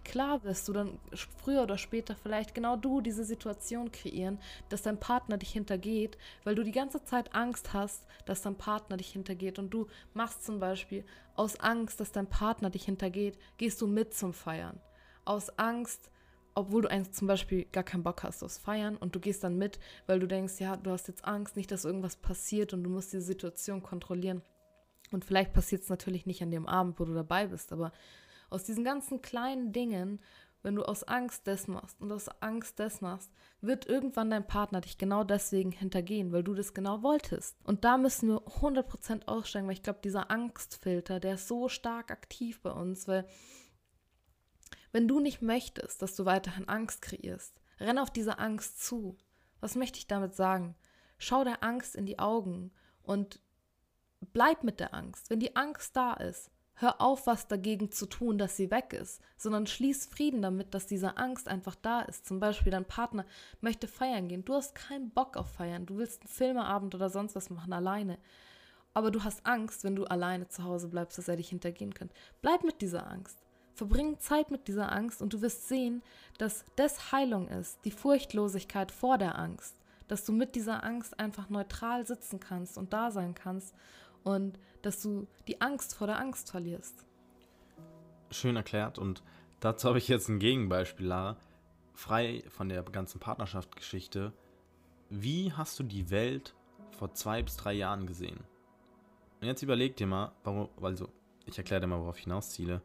[0.05, 0.97] klar wirst du dann
[1.43, 4.39] früher oder später vielleicht genau du diese Situation kreieren,
[4.69, 8.95] dass dein Partner dich hintergeht, weil du die ganze Zeit Angst hast, dass dein Partner
[8.95, 11.03] dich hintergeht und du machst zum Beispiel
[11.35, 14.79] aus Angst, dass dein Partner dich hintergeht, gehst du mit zum Feiern.
[15.25, 16.11] Aus Angst,
[16.53, 19.57] obwohl du eigentlich zum Beispiel gar keinen Bock hast aufs Feiern und du gehst dann
[19.57, 22.89] mit, weil du denkst, ja, du hast jetzt Angst, nicht, dass irgendwas passiert und du
[22.89, 24.41] musst diese Situation kontrollieren.
[25.11, 27.91] Und vielleicht passiert es natürlich nicht an dem Abend, wo du dabei bist, aber
[28.49, 30.21] aus diesen ganzen kleinen Dingen,
[30.65, 33.31] wenn du aus Angst das machst und aus Angst das machst,
[33.61, 37.55] wird irgendwann dein Partner dich genau deswegen hintergehen, weil du das genau wolltest.
[37.63, 42.09] Und da müssen wir 100% aussteigen, weil ich glaube, dieser Angstfilter, der ist so stark
[42.09, 43.27] aktiv bei uns, weil
[44.91, 49.17] wenn du nicht möchtest, dass du weiterhin Angst kreierst, renn auf diese Angst zu.
[49.59, 50.75] Was möchte ich damit sagen?
[51.17, 52.71] Schau der Angst in die Augen
[53.03, 53.39] und
[54.33, 55.29] bleib mit der Angst.
[55.29, 59.21] Wenn die Angst da ist, Hör auf, was dagegen zu tun, dass sie weg ist,
[59.37, 62.27] sondern schließ Frieden damit, dass diese Angst einfach da ist.
[62.27, 63.25] Zum Beispiel dein Partner
[63.61, 64.43] möchte feiern gehen.
[64.43, 65.85] Du hast keinen Bock auf Feiern.
[65.85, 68.17] Du willst einen Filmeabend oder sonst was machen alleine.
[68.93, 72.13] Aber du hast Angst, wenn du alleine zu Hause bleibst, dass er dich hintergehen könnte.
[72.41, 73.37] Bleib mit dieser Angst.
[73.73, 76.01] Verbring Zeit mit dieser Angst und du wirst sehen,
[76.37, 79.75] dass das Heilung ist, die Furchtlosigkeit vor der Angst.
[80.09, 83.73] Dass du mit dieser Angst einfach neutral sitzen kannst und da sein kannst
[84.23, 87.05] und dass du die Angst vor der Angst verlierst.
[88.29, 89.23] Schön erklärt und
[89.59, 91.37] dazu habe ich jetzt ein Gegenbeispiel, Lara.
[91.93, 94.31] Frei von der ganzen Partnerschaftsgeschichte.
[95.09, 96.53] Wie hast du die Welt
[96.91, 98.39] vor zwei bis drei Jahren gesehen?
[99.41, 101.09] Und jetzt überleg dir mal, warum, also
[101.45, 102.81] ich erkläre dir mal, worauf ich hinausziele.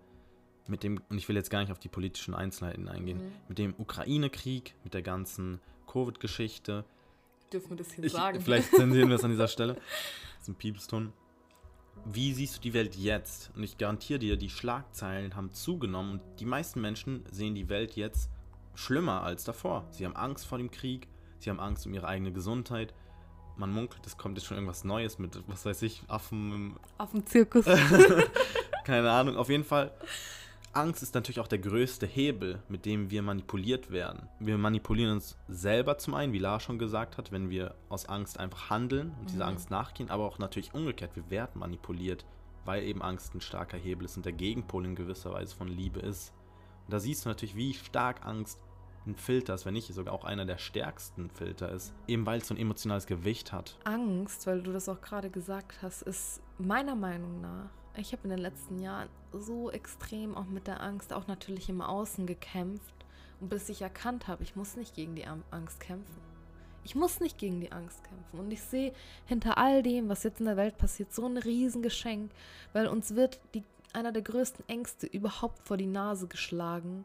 [0.69, 3.33] Mit dem, und ich will jetzt gar nicht auf die politischen Einzelheiten eingehen, mhm.
[3.49, 6.85] mit dem Ukraine-Krieg, mit der ganzen Covid-Geschichte.
[7.53, 8.41] Dürfen wir das hier ich, sagen?
[8.41, 9.77] Vielleicht zensieren wir es an dieser Stelle.
[10.39, 11.13] Das ist ein Piepston
[12.05, 13.51] wie siehst du die Welt jetzt?
[13.55, 17.97] Und ich garantiere dir, die Schlagzeilen haben zugenommen und die meisten Menschen sehen die Welt
[17.97, 18.31] jetzt
[18.75, 19.87] schlimmer als davor.
[19.91, 21.09] Sie haben Angst vor dem Krieg,
[21.39, 22.95] sie haben Angst um ihre eigene Gesundheit.
[23.57, 27.67] Man munkelt, es kommt jetzt schon irgendwas Neues mit, was weiß ich, Affen im Affenzirkus.
[28.85, 29.93] Keine Ahnung, auf jeden Fall
[30.73, 34.29] Angst ist natürlich auch der größte Hebel, mit dem wir manipuliert werden.
[34.39, 38.39] Wir manipulieren uns selber zum einen, wie Lars schon gesagt hat, wenn wir aus Angst
[38.39, 39.27] einfach handeln und mhm.
[39.27, 42.25] dieser Angst nachgehen, aber auch natürlich umgekehrt, wir werden manipuliert
[42.65, 46.01] weil eben Angst ein starker Hebel ist und der Gegenpol in gewisser Weise von Liebe
[46.01, 46.33] ist.
[46.87, 48.61] Und da siehst du natürlich, wie stark Angst
[49.07, 52.49] ein Filter ist, wenn nicht sogar auch einer der stärksten Filter ist, eben weil es
[52.49, 53.79] so ein emotionales Gewicht hat.
[53.85, 58.31] Angst, weil du das auch gerade gesagt hast, ist meiner Meinung nach, ich habe in
[58.31, 62.95] den letzten Jahren so extrem auch mit der Angst, auch natürlich im Außen gekämpft
[63.41, 66.21] und bis ich erkannt habe, ich muss nicht gegen die Angst kämpfen.
[66.83, 68.39] Ich muss nicht gegen die Angst kämpfen.
[68.39, 68.93] Und ich sehe
[69.27, 72.31] hinter all dem, was jetzt in der Welt passiert, so ein Riesengeschenk,
[72.73, 77.05] weil uns wird die, einer der größten Ängste überhaupt vor die Nase geschlagen.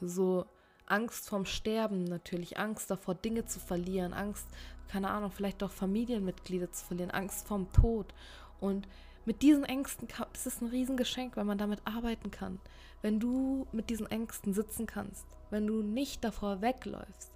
[0.00, 0.46] So
[0.86, 4.46] Angst vorm Sterben natürlich, Angst davor, Dinge zu verlieren, Angst,
[4.88, 8.06] keine Ahnung, vielleicht auch Familienmitglieder zu verlieren, Angst vorm Tod.
[8.60, 8.86] Und
[9.26, 12.60] mit diesen Ängsten, das ist ein Riesengeschenk, weil man damit arbeiten kann.
[13.02, 17.32] Wenn du mit diesen Ängsten sitzen kannst, wenn du nicht davor wegläufst,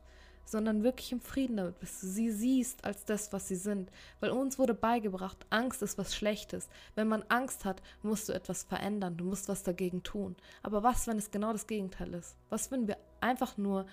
[0.50, 2.03] sondern wirklich im Frieden damit bist.
[2.03, 3.90] Du sie siehst als das, was sie sind.
[4.18, 6.68] Weil uns wurde beigebracht, Angst ist was Schlechtes.
[6.96, 10.35] Wenn man Angst hat, musst du etwas verändern, du musst was dagegen tun.
[10.64, 12.37] Aber was, wenn es genau das Gegenteil ist?
[12.48, 13.87] Was, wenn wir einfach nur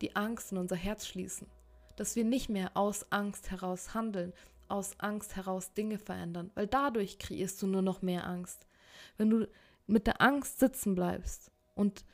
[0.00, 1.46] die Angst in unser Herz schließen?
[1.96, 4.32] Dass wir nicht mehr aus Angst heraus handeln,
[4.68, 8.66] aus Angst heraus Dinge verändern, weil dadurch kreierst du nur noch mehr Angst.
[9.16, 9.48] Wenn du
[9.86, 12.04] mit der Angst sitzen bleibst und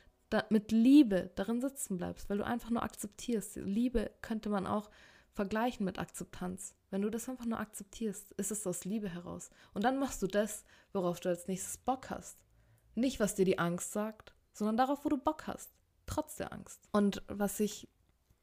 [0.49, 3.57] mit Liebe darin sitzen bleibst, weil du einfach nur akzeptierst.
[3.57, 4.89] Liebe könnte man auch
[5.31, 6.75] vergleichen mit Akzeptanz.
[6.89, 9.49] Wenn du das einfach nur akzeptierst, ist es aus Liebe heraus.
[9.73, 10.63] Und dann machst du das,
[10.93, 12.43] worauf du als nächstes Bock hast.
[12.95, 15.71] Nicht, was dir die Angst sagt, sondern darauf, wo du Bock hast,
[16.05, 16.87] trotz der Angst.
[16.91, 17.89] Und was ich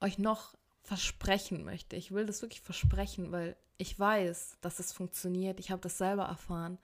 [0.00, 5.60] euch noch versprechen möchte, ich will das wirklich versprechen, weil ich weiß, dass es funktioniert.
[5.60, 6.78] Ich habe das selber erfahren.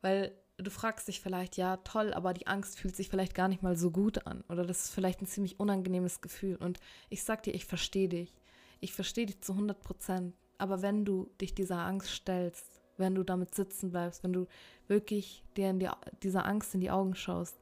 [0.00, 3.62] Weil du fragst dich vielleicht, ja, toll, aber die Angst fühlt sich vielleicht gar nicht
[3.62, 4.42] mal so gut an.
[4.48, 6.56] Oder das ist vielleicht ein ziemlich unangenehmes Gefühl.
[6.56, 8.32] Und ich sag dir, ich verstehe dich.
[8.80, 10.34] Ich verstehe dich zu 100 Prozent.
[10.58, 14.46] Aber wenn du dich dieser Angst stellst, wenn du damit sitzen bleibst, wenn du
[14.88, 15.88] wirklich dir in die,
[16.22, 17.56] dieser Angst in die Augen schaust,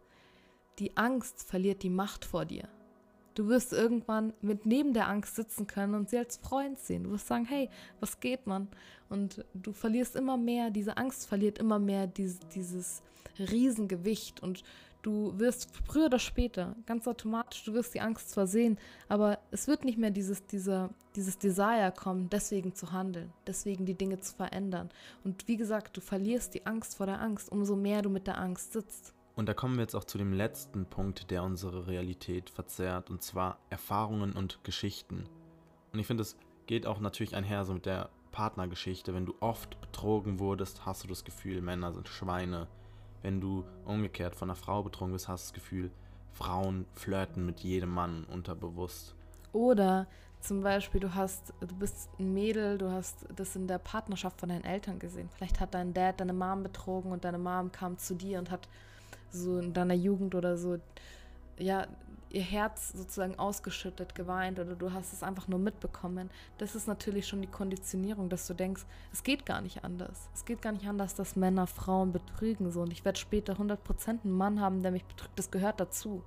[0.78, 2.68] die Angst verliert die Macht vor dir.
[3.38, 7.04] Du wirst irgendwann mit neben der Angst sitzen können und sie als Freund sehen.
[7.04, 7.70] Du wirst sagen, hey,
[8.00, 8.66] was geht, man?
[9.08, 13.00] Und du verlierst immer mehr, diese Angst verliert immer mehr dieses, dieses
[13.38, 14.64] Riesengewicht und
[15.02, 18.76] du wirst früher oder später, ganz automatisch, du wirst die Angst zwar sehen,
[19.08, 23.94] aber es wird nicht mehr dieses, dieser, dieses Desire kommen, deswegen zu handeln, deswegen die
[23.94, 24.90] Dinge zu verändern.
[25.22, 28.38] Und wie gesagt, du verlierst die Angst vor der Angst, umso mehr du mit der
[28.38, 29.14] Angst sitzt.
[29.38, 33.22] Und da kommen wir jetzt auch zu dem letzten Punkt, der unsere Realität verzerrt, und
[33.22, 35.28] zwar Erfahrungen und Geschichten.
[35.92, 39.14] Und ich finde, es geht auch natürlich einher so mit der Partnergeschichte.
[39.14, 42.66] Wenn du oft betrogen wurdest, hast du das Gefühl, Männer sind Schweine.
[43.22, 45.92] Wenn du umgekehrt von einer Frau betrogen bist, hast du das Gefühl,
[46.32, 49.14] Frauen flirten mit jedem Mann unterbewusst.
[49.52, 50.08] Oder
[50.40, 54.48] zum Beispiel, du hast, du bist ein Mädel, du hast das in der Partnerschaft von
[54.48, 55.28] deinen Eltern gesehen.
[55.36, 58.68] Vielleicht hat dein Dad deine Mom betrogen und deine Mom kam zu dir und hat
[59.30, 60.78] so in deiner Jugend oder so,
[61.58, 61.86] ja,
[62.30, 66.30] ihr Herz sozusagen ausgeschüttet, geweint oder du hast es einfach nur mitbekommen.
[66.58, 70.28] Das ist natürlich schon die Konditionierung, dass du denkst, es geht gar nicht anders.
[70.34, 74.08] Es geht gar nicht anders, dass Männer Frauen betrügen so und ich werde später 100%
[74.08, 75.38] einen Mann haben, der mich betrügt.
[75.38, 76.22] Das gehört dazu.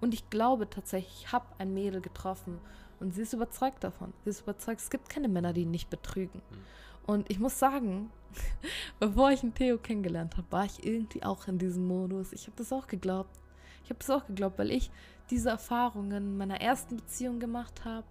[0.00, 2.58] Und ich glaube tatsächlich, ich habe ein Mädel getroffen
[3.00, 4.12] und sie ist überzeugt davon.
[4.24, 6.40] Sie ist überzeugt, es gibt keine Männer, die nicht betrügen.
[6.50, 6.58] Mhm.
[7.06, 8.10] Und ich muss sagen,
[9.00, 12.32] bevor ich einen Theo kennengelernt habe, war ich irgendwie auch in diesem Modus.
[12.32, 13.38] Ich habe das auch geglaubt.
[13.84, 14.90] Ich habe das auch geglaubt, weil ich
[15.30, 18.06] diese Erfahrungen in meiner ersten Beziehung gemacht habe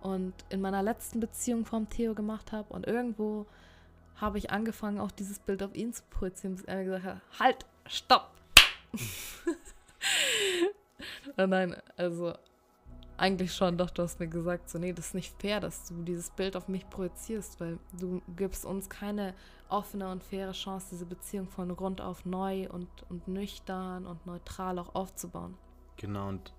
[0.00, 2.72] und in meiner letzten Beziehung vom Theo gemacht habe.
[2.72, 3.46] Und irgendwo
[4.16, 8.30] habe ich angefangen, auch dieses Bild auf ihn zu projizieren, bis er gesagt halt, stopp.
[11.36, 12.34] Nein, also
[13.20, 16.02] eigentlich schon, doch, du hast mir gesagt, so, nee, das ist nicht fair, dass du
[16.02, 19.34] dieses Bild auf mich projizierst, weil du gibst uns keine
[19.68, 24.78] offene und faire Chance, diese Beziehung von Grund auf neu und, und nüchtern und neutral
[24.78, 25.56] auch aufzubauen.
[25.98, 26.54] Genau, und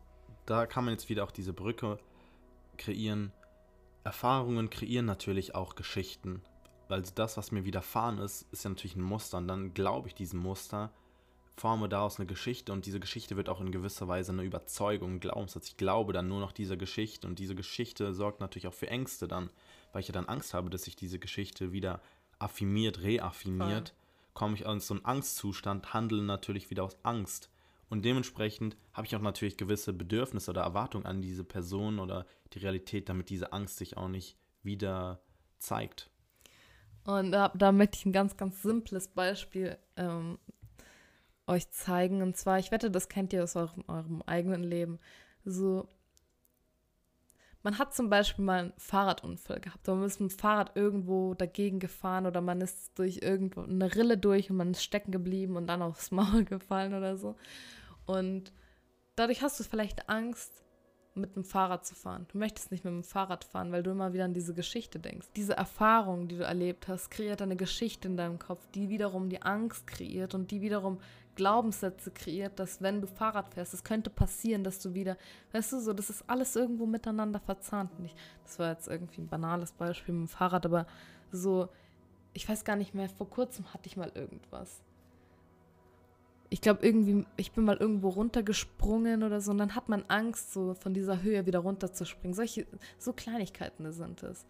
[0.46, 1.98] da kann man jetzt wieder auch diese Brücke
[2.78, 3.32] kreieren.
[4.04, 6.44] Erfahrungen kreieren natürlich auch Geschichten.
[6.90, 9.38] Weil das, was mir widerfahren ist, ist ja natürlich ein Muster.
[9.40, 10.92] Und dann glaube ich diesem Muster
[11.56, 15.20] forme daraus eine Geschichte und diese Geschichte wird auch in gewisser Weise eine Überzeugung, ein
[15.20, 15.68] Glaubenssatz.
[15.68, 19.28] Ich glaube dann nur noch dieser Geschichte und diese Geschichte sorgt natürlich auch für Ängste
[19.28, 19.50] dann,
[19.92, 22.02] weil ich ja dann Angst habe, dass sich diese Geschichte wieder
[22.40, 24.32] affirmiert, reaffirmiert, Voll.
[24.34, 27.50] komme ich aus so einem Angstzustand, handle natürlich wieder aus Angst.
[27.90, 32.60] Und dementsprechend habe ich auch natürlich gewisse Bedürfnisse oder Erwartungen an diese Person oder die
[32.60, 35.22] Realität, damit diese Angst sich auch nicht wieder
[35.60, 36.10] zeigt.
[37.04, 40.38] Und da, da möchte ich ein ganz, ganz simples Beispiel ähm,
[41.52, 42.22] euch zeigen.
[42.22, 45.00] Und zwar, ich wette, das kennt ihr aus eurem, eurem eigenen Leben.
[45.46, 45.88] So,
[47.64, 51.80] man hat zum Beispiel mal einen Fahrradunfall gehabt, man ist mit dem Fahrrad irgendwo dagegen
[51.80, 55.68] gefahren oder man ist durch irgendwo eine Rille durch und man ist stecken geblieben und
[55.68, 57.36] dann aufs Maul gefallen oder so.
[58.06, 58.52] Und
[59.16, 60.64] dadurch hast du vielleicht Angst,
[61.14, 62.26] mit dem Fahrrad zu fahren.
[62.32, 65.28] Du möchtest nicht mit dem Fahrrad fahren, weil du immer wieder an diese Geschichte denkst.
[65.36, 69.42] Diese Erfahrung, die du erlebt hast, kreiert eine Geschichte in deinem Kopf, die wiederum die
[69.42, 71.00] Angst kreiert und die wiederum
[71.42, 75.18] Glaubenssätze kreiert, dass wenn du Fahrrad fährst, es könnte passieren, dass du wieder,
[75.54, 78.00] weißt du, so, das ist alles irgendwo miteinander verzahnt.
[78.00, 80.86] Nicht, das war jetzt irgendwie ein banales Beispiel mit dem Fahrrad, aber
[81.32, 81.70] so,
[82.34, 84.84] ich weiß gar nicht mehr, vor kurzem hatte ich mal irgendwas
[86.52, 90.52] ich glaube, irgendwie, ich bin mal irgendwo runtergesprungen oder so und dann hat man Angst,
[90.52, 92.36] so von dieser Höhe wieder runterzuspringen.
[92.36, 94.46] Solche, so Kleinigkeiten sind es.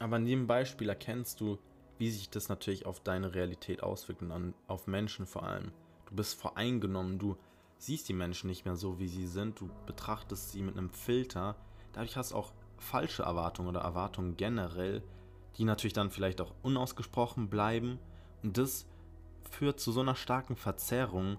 [0.00, 1.58] Aber in dem Beispiel erkennst du,
[1.96, 5.72] wie sich das natürlich auf deine Realität auswirkt und an, auf Menschen vor allem.
[6.14, 7.36] Du bist voreingenommen, du
[7.76, 11.56] siehst die Menschen nicht mehr so, wie sie sind, du betrachtest sie mit einem Filter.
[11.92, 15.02] Dadurch hast du auch falsche Erwartungen oder Erwartungen generell,
[15.58, 17.98] die natürlich dann vielleicht auch unausgesprochen bleiben.
[18.44, 18.86] Und das
[19.50, 21.36] führt zu so einer starken Verzerrung,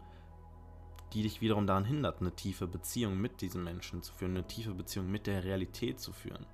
[1.14, 4.74] die dich wiederum daran hindert, eine tiefe Beziehung mit diesen Menschen zu führen, eine tiefe
[4.74, 6.46] Beziehung mit der Realität zu führen.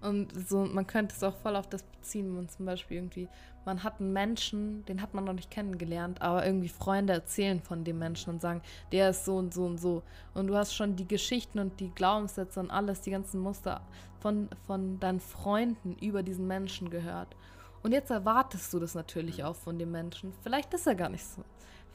[0.00, 3.28] Und so, man könnte es auch voll auf das beziehen, wenn man zum Beispiel irgendwie,
[3.64, 7.82] man hat einen Menschen, den hat man noch nicht kennengelernt, aber irgendwie Freunde erzählen von
[7.82, 10.02] dem Menschen und sagen, der ist so und so und so.
[10.34, 13.80] Und du hast schon die Geschichten und die Glaubenssätze und alles, die ganzen Muster
[14.20, 17.34] von, von deinen Freunden über diesen Menschen gehört.
[17.82, 20.32] Und jetzt erwartest du das natürlich auch von dem Menschen.
[20.42, 21.42] Vielleicht ist er gar nicht so.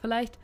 [0.00, 0.38] Vielleicht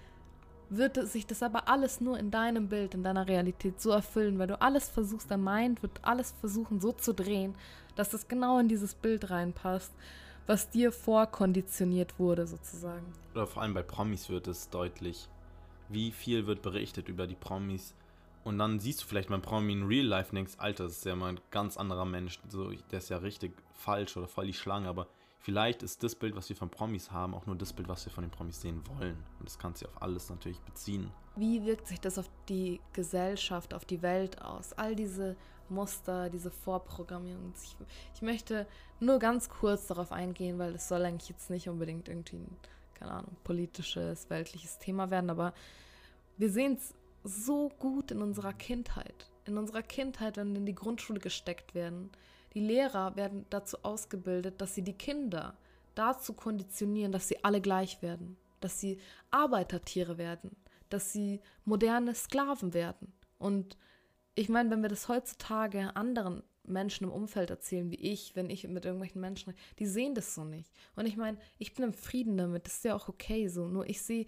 [0.71, 4.47] wird sich das aber alles nur in deinem Bild, in deiner Realität so erfüllen, weil
[4.47, 7.55] du alles versuchst, der Mind wird alles versuchen so zu drehen,
[7.97, 9.93] dass das genau in dieses Bild reinpasst,
[10.47, 13.07] was dir vorkonditioniert wurde sozusagen.
[13.35, 15.29] Oder vor allem bei Promis wird es deutlich,
[15.89, 17.95] wie viel wird berichtet über die Promis.
[18.45, 21.05] Und dann siehst du vielleicht mal Promi in Real Life und denkst, Alter, das ist
[21.05, 22.41] ja mal ein ganz anderer Mensch.
[22.49, 25.07] So, der ist ja richtig falsch oder voll die Schlange, aber
[25.39, 28.13] vielleicht ist das Bild, was wir von Promis haben, auch nur das Bild, was wir
[28.13, 29.17] von den Promis sehen wollen.
[29.39, 31.11] Und das kannst du auf alles natürlich beziehen.
[31.37, 34.73] Wie wirkt sich das auf die Gesellschaft, auf die Welt aus?
[34.73, 35.37] All diese
[35.69, 37.53] Muster, diese Vorprogrammierung.
[37.63, 37.77] Ich,
[38.15, 38.67] ich möchte
[39.01, 42.57] nur ganz kurz darauf eingehen, weil es soll eigentlich jetzt nicht unbedingt irgendwie ein,
[42.95, 45.53] keine Ahnung, politisches, weltliches Thema werden, aber
[46.37, 49.31] wir sehen es so gut in unserer Kindheit.
[49.45, 52.11] In unserer Kindheit, wenn wir in die Grundschule gesteckt werden,
[52.55, 55.57] die Lehrer werden dazu ausgebildet, dass sie die Kinder
[55.95, 58.99] dazu konditionieren, dass sie alle gleich werden, dass sie
[59.31, 60.57] Arbeitertiere werden,
[60.89, 63.13] dass sie moderne Sklaven werden.
[63.39, 63.77] Und
[64.35, 68.67] ich meine, wenn wir das heutzutage anderen Menschen im Umfeld erzählen, wie ich, wenn ich
[68.69, 70.71] mit irgendwelchen Menschen, die sehen das so nicht.
[70.97, 73.69] Und ich meine, ich bin im Frieden damit, das ist ja auch okay so.
[73.69, 74.27] Nur ich sehe,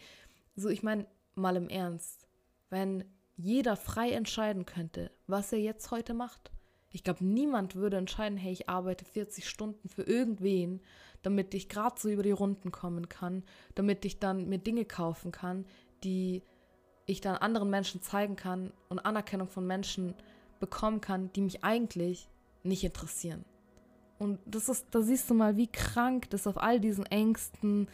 [0.57, 2.27] so ich meine, mal im Ernst,
[2.71, 3.05] wenn
[3.37, 6.51] jeder frei entscheiden könnte, was er jetzt heute macht,
[6.93, 10.81] ich glaube, niemand würde entscheiden, hey, ich arbeite 40 Stunden für irgendwen,
[11.23, 15.31] damit ich gerade so über die Runden kommen kann, damit ich dann mir Dinge kaufen
[15.31, 15.67] kann,
[16.03, 16.43] die
[17.07, 20.15] ich dann anderen Menschen zeigen kann und Anerkennung von Menschen
[20.59, 22.29] bekommen kann, die mich eigentlich
[22.63, 23.45] nicht interessieren.
[24.19, 27.89] Und das ist, da siehst du mal, wie krank das auf all diesen Ängsten,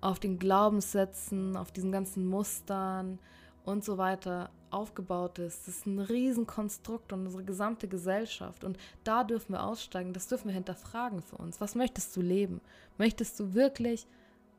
[0.00, 3.18] auf den Glaubenssätzen, auf diesen ganzen Mustern
[3.64, 5.66] und so weiter aufgebaut ist.
[5.66, 8.64] Das ist ein Riesenkonstrukt und unsere gesamte Gesellschaft.
[8.64, 11.60] Und da dürfen wir aussteigen, das dürfen wir hinterfragen für uns.
[11.60, 12.60] Was möchtest du leben?
[12.98, 14.06] Möchtest du wirklich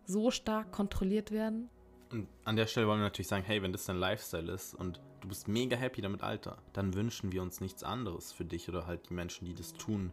[0.05, 1.69] so stark kontrolliert werden?
[2.11, 4.99] Und an der Stelle wollen wir natürlich sagen, hey, wenn das dein Lifestyle ist und
[5.21, 8.85] du bist mega happy damit, Alter, dann wünschen wir uns nichts anderes für dich oder
[8.85, 10.11] halt die Menschen, die das tun.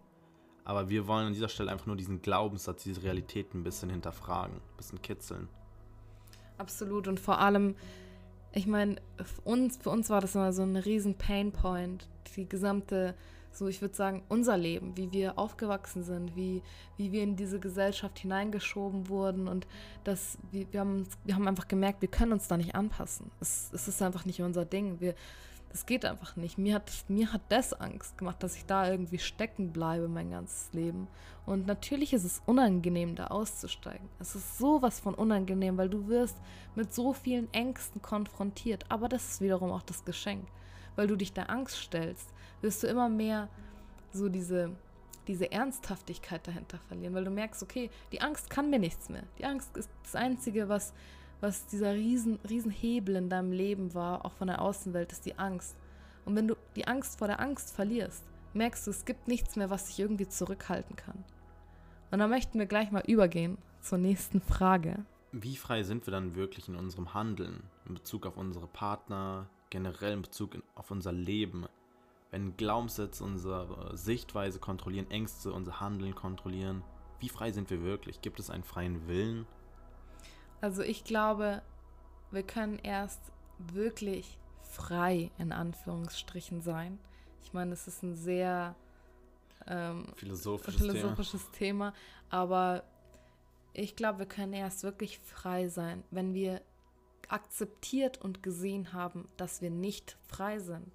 [0.64, 4.56] Aber wir wollen an dieser Stelle einfach nur diesen Glaubenssatz, diese Realität ein bisschen hinterfragen,
[4.56, 5.48] ein bisschen kitzeln.
[6.58, 7.74] Absolut und vor allem
[8.52, 13.14] ich meine, für uns, für uns war das immer so ein riesen Painpoint, die gesamte,
[13.52, 16.62] so ich würde sagen, unser Leben, wie wir aufgewachsen sind, wie,
[16.96, 19.66] wie wir in diese Gesellschaft hineingeschoben wurden und
[20.04, 23.30] das, wir, wir, haben, wir haben einfach gemerkt, wir können uns da nicht anpassen.
[23.40, 25.00] Es, es ist einfach nicht unser Ding.
[25.00, 25.14] Wir,
[25.70, 26.58] das geht einfach nicht.
[26.58, 30.72] Mir hat, mir hat das Angst gemacht, dass ich da irgendwie stecken bleibe mein ganzes
[30.72, 31.08] Leben.
[31.44, 34.08] Und natürlich ist es unangenehm, da auszusteigen.
[34.18, 36.36] Es ist sowas von unangenehm, weil du wirst
[36.74, 38.86] mit so vielen Ängsten konfrontiert.
[38.88, 40.46] Aber das ist wiederum auch das Geschenk.
[40.96, 43.48] Weil du dich der Angst stellst, wirst du immer mehr
[44.12, 44.70] so diese,
[45.26, 49.24] diese Ernsthaftigkeit dahinter verlieren, weil du merkst, okay, die Angst kann mir nichts mehr.
[49.38, 50.92] Die Angst ist das Einzige, was,
[51.40, 55.38] was dieser riesen, riesen Hebel in deinem Leben war, auch von der Außenwelt, ist die
[55.38, 55.76] Angst.
[56.24, 58.24] Und wenn du die Angst vor der Angst verlierst,
[58.54, 61.24] merkst du, es gibt nichts mehr, was dich irgendwie zurückhalten kann.
[62.10, 65.04] Und dann möchten wir gleich mal übergehen zur nächsten Frage.
[65.32, 70.14] Wie frei sind wir dann wirklich in unserem Handeln in Bezug auf unsere Partner, generell
[70.14, 71.66] in Bezug auf unser Leben?
[72.30, 76.82] wenn Glaubenssätze unsere Sichtweise kontrollieren, Ängste unser Handeln kontrollieren,
[77.20, 78.20] wie frei sind wir wirklich?
[78.20, 79.46] Gibt es einen freien Willen?
[80.60, 81.62] Also ich glaube,
[82.30, 83.20] wir können erst
[83.58, 86.98] wirklich frei in Anführungsstrichen sein.
[87.42, 88.74] Ich meine, es ist ein sehr
[89.66, 91.92] ähm, philosophisches, philosophisches Thema.
[91.92, 91.94] Thema,
[92.30, 92.84] aber
[93.72, 96.60] ich glaube, wir können erst wirklich frei sein, wenn wir
[97.28, 100.90] akzeptiert und gesehen haben, dass wir nicht frei sind,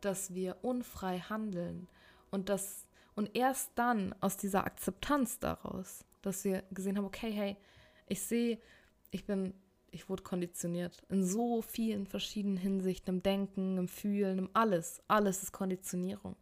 [0.00, 1.88] dass wir unfrei handeln
[2.30, 2.86] und das
[3.16, 7.56] und erst dann aus dieser Akzeptanz daraus, dass wir gesehen haben, okay, hey,
[8.08, 8.58] ich sehe,
[9.14, 9.54] ich bin,
[9.92, 15.44] ich wurde konditioniert in so vielen verschiedenen Hinsichten, im Denken, im Fühlen, im alles, alles
[15.44, 16.34] ist Konditionierung.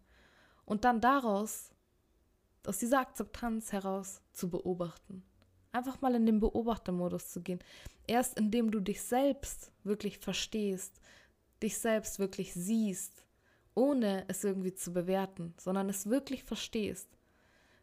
[0.64, 1.70] Und dann daraus,
[2.66, 5.22] aus dieser Akzeptanz heraus zu beobachten.
[5.70, 7.58] Einfach mal in den Beobachtermodus zu gehen.
[8.06, 11.00] Erst indem du dich selbst wirklich verstehst,
[11.62, 13.24] dich selbst wirklich siehst,
[13.74, 17.08] ohne es irgendwie zu bewerten, sondern es wirklich verstehst,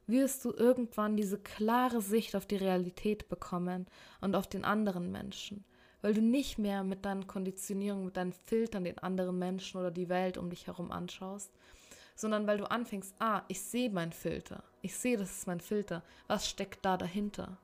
[0.10, 3.88] wirst du irgendwann diese klare Sicht auf die Realität bekommen
[4.22, 5.64] und auf den anderen Menschen,
[6.02, 10.10] weil du nicht mehr mit deinen Konditionierungen, mit deinen Filtern den anderen Menschen oder die
[10.10, 11.52] Welt um dich herum anschaust,
[12.16, 16.04] sondern weil du anfängst, ah, ich sehe meinen Filter, ich sehe, das ist mein Filter,
[16.28, 17.58] was steckt da dahinter?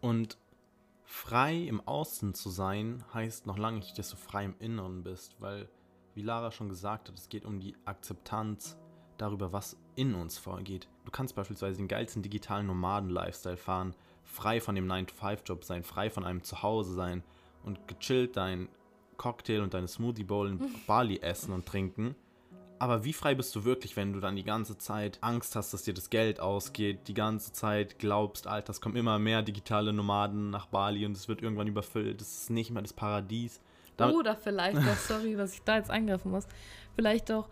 [0.00, 0.38] Und
[1.04, 5.40] frei im Außen zu sein, heißt noch lange nicht, dass du frei im Inneren bist,
[5.40, 5.68] weil
[6.14, 8.76] wie Lara schon gesagt hat, es geht um die Akzeptanz
[9.16, 10.88] darüber, was in uns vorgeht.
[11.04, 13.94] Du kannst beispielsweise den geilsten digitalen Nomaden-Lifestyle fahren,
[14.24, 17.22] frei von dem 9-to-5-Job sein, frei von einem Zuhause sein
[17.64, 18.68] und gechillt dein
[19.18, 22.14] Cocktail und deine Smoothie Bowl in Bali essen und trinken.
[22.78, 25.82] Aber wie frei bist du wirklich, wenn du dann die ganze Zeit Angst hast, dass
[25.82, 30.48] dir das Geld ausgeht, die ganze Zeit glaubst, Alter, es kommen immer mehr digitale Nomaden
[30.48, 33.60] nach Bali und es wird irgendwann überfüllt, es ist nicht mehr das Paradies.
[33.98, 36.46] Damit Oder vielleicht auch, sorry, dass ich da jetzt eingreifen muss,
[36.94, 37.50] vielleicht auch,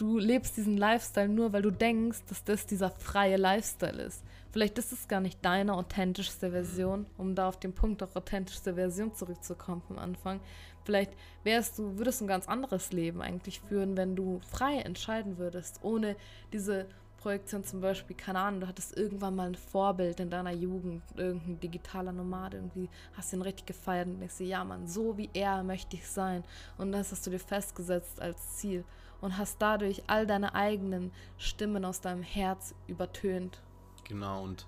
[0.00, 4.24] du lebst diesen Lifestyle nur, weil du denkst, dass das dieser freie Lifestyle ist.
[4.50, 8.74] Vielleicht ist es gar nicht deine authentischste Version, um da auf den Punkt auch authentischste
[8.74, 10.40] Version zurückzukommen vom Anfang.
[10.84, 11.12] Vielleicht
[11.44, 15.80] wärst du, würdest du ein ganz anderes Leben eigentlich führen, wenn du frei entscheiden würdest,
[15.82, 16.16] ohne
[16.52, 16.86] diese
[17.18, 21.60] Projektion zum Beispiel, keine Ahnung, du hattest irgendwann mal ein Vorbild in deiner Jugend, irgendein
[21.60, 25.28] digitaler Nomade, irgendwie hast du ihn richtig gefeiert und denkst dir, ja Mann, so wie
[25.34, 26.42] er möchte ich sein.
[26.78, 28.84] Und das hast du dir festgesetzt als Ziel
[29.20, 33.62] und hast dadurch all deine eigenen Stimmen aus deinem Herz übertönt.
[34.04, 34.66] Genau, und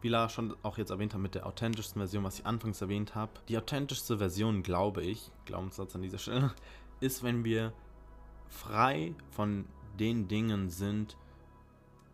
[0.00, 3.14] wie Lara schon auch jetzt erwähnt hat, mit der authentischsten Version, was ich anfangs erwähnt
[3.14, 3.32] habe.
[3.48, 6.52] Die authentischste Version, glaube ich, Glaubenssatz an dieser Stelle,
[7.00, 7.72] ist, wenn wir
[8.48, 9.66] frei von
[9.98, 11.16] den Dingen sind,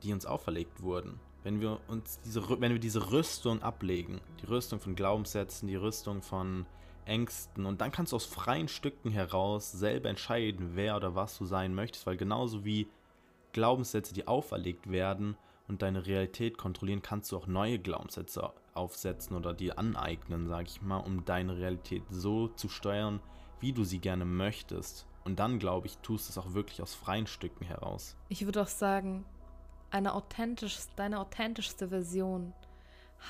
[0.03, 1.19] die uns auferlegt wurden.
[1.43, 6.21] Wenn wir uns diese, wenn wir diese Rüstung ablegen, die Rüstung von Glaubenssätzen, die Rüstung
[6.21, 6.67] von
[7.09, 11.45] Ängsten und dann kannst du aus freien Stücken heraus selber entscheiden, wer oder was du
[11.45, 12.89] sein möchtest, weil genauso wie
[13.53, 15.37] Glaubenssätze, die auferlegt werden
[15.67, 20.83] und deine Realität kontrollieren, kannst du auch neue Glaubenssätze aufsetzen oder dir aneignen, sag ich
[20.83, 23.21] mal, um deine Realität so zu steuern,
[23.61, 25.07] wie du sie gerne möchtest.
[25.25, 28.17] Und dann, glaube ich, tust du es auch wirklich aus freien Stücken heraus.
[28.29, 29.25] Ich würde auch sagen,
[29.91, 32.55] eine authentisch, deine authentischste Version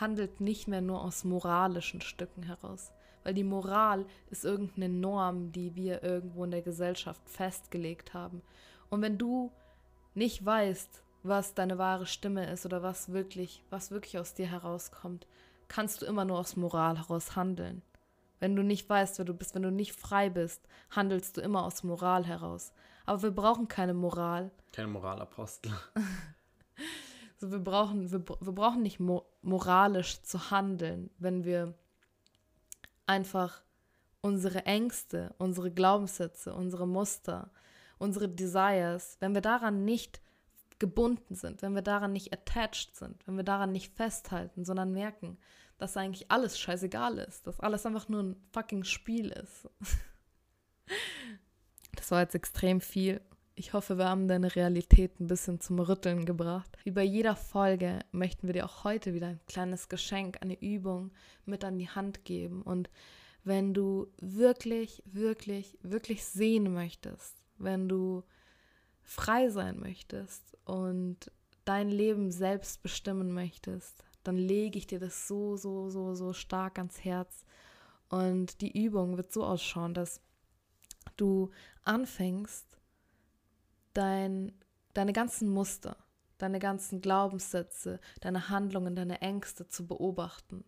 [0.00, 2.92] handelt nicht mehr nur aus moralischen Stücken heraus.
[3.28, 8.40] Weil die Moral ist irgendeine Norm, die wir irgendwo in der Gesellschaft festgelegt haben.
[8.88, 9.52] Und wenn du
[10.14, 15.26] nicht weißt, was deine wahre Stimme ist oder was wirklich, was wirklich aus dir herauskommt,
[15.68, 17.82] kannst du immer nur aus Moral heraus handeln.
[18.40, 21.64] Wenn du nicht weißt, wer du bist, wenn du nicht frei bist, handelst du immer
[21.64, 22.72] aus Moral heraus.
[23.04, 24.50] Aber wir brauchen keine Moral.
[24.72, 25.70] Keine Moralapostel.
[27.36, 31.74] so, wir, brauchen, wir, wir brauchen nicht mo moralisch zu handeln, wenn wir
[33.08, 33.62] einfach
[34.20, 37.50] unsere Ängste, unsere Glaubenssätze, unsere Muster,
[37.98, 40.20] unsere Desires, wenn wir daran nicht
[40.78, 45.38] gebunden sind, wenn wir daran nicht attached sind, wenn wir daran nicht festhalten, sondern merken,
[45.78, 49.68] dass eigentlich alles scheißegal ist, dass alles einfach nur ein fucking Spiel ist.
[51.94, 53.20] Das war jetzt extrem viel
[53.58, 56.70] ich hoffe, wir haben deine Realität ein bisschen zum Rütteln gebracht.
[56.84, 61.10] Wie bei jeder Folge möchten wir dir auch heute wieder ein kleines Geschenk, eine Übung
[61.44, 62.62] mit an die Hand geben.
[62.62, 62.88] Und
[63.42, 68.22] wenn du wirklich, wirklich, wirklich sehen möchtest, wenn du
[69.02, 71.32] frei sein möchtest und
[71.64, 76.78] dein Leben selbst bestimmen möchtest, dann lege ich dir das so, so, so, so stark
[76.78, 77.44] ans Herz.
[78.08, 80.20] Und die Übung wird so ausschauen, dass
[81.16, 81.50] du
[81.82, 82.67] anfängst,
[83.98, 84.52] dein,
[84.94, 85.96] deine ganzen Muster,
[86.38, 90.64] deine ganzen Glaubenssätze, deine Handlungen, deine Ängste zu beobachten.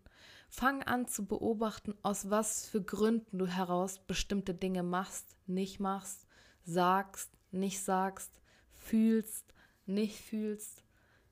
[0.49, 6.27] Fang an zu beobachten, aus was für Gründen du heraus bestimmte Dinge machst, nicht machst,
[6.65, 8.31] sagst, nicht sagst,
[8.73, 9.53] fühlst,
[9.85, 10.83] nicht fühlst.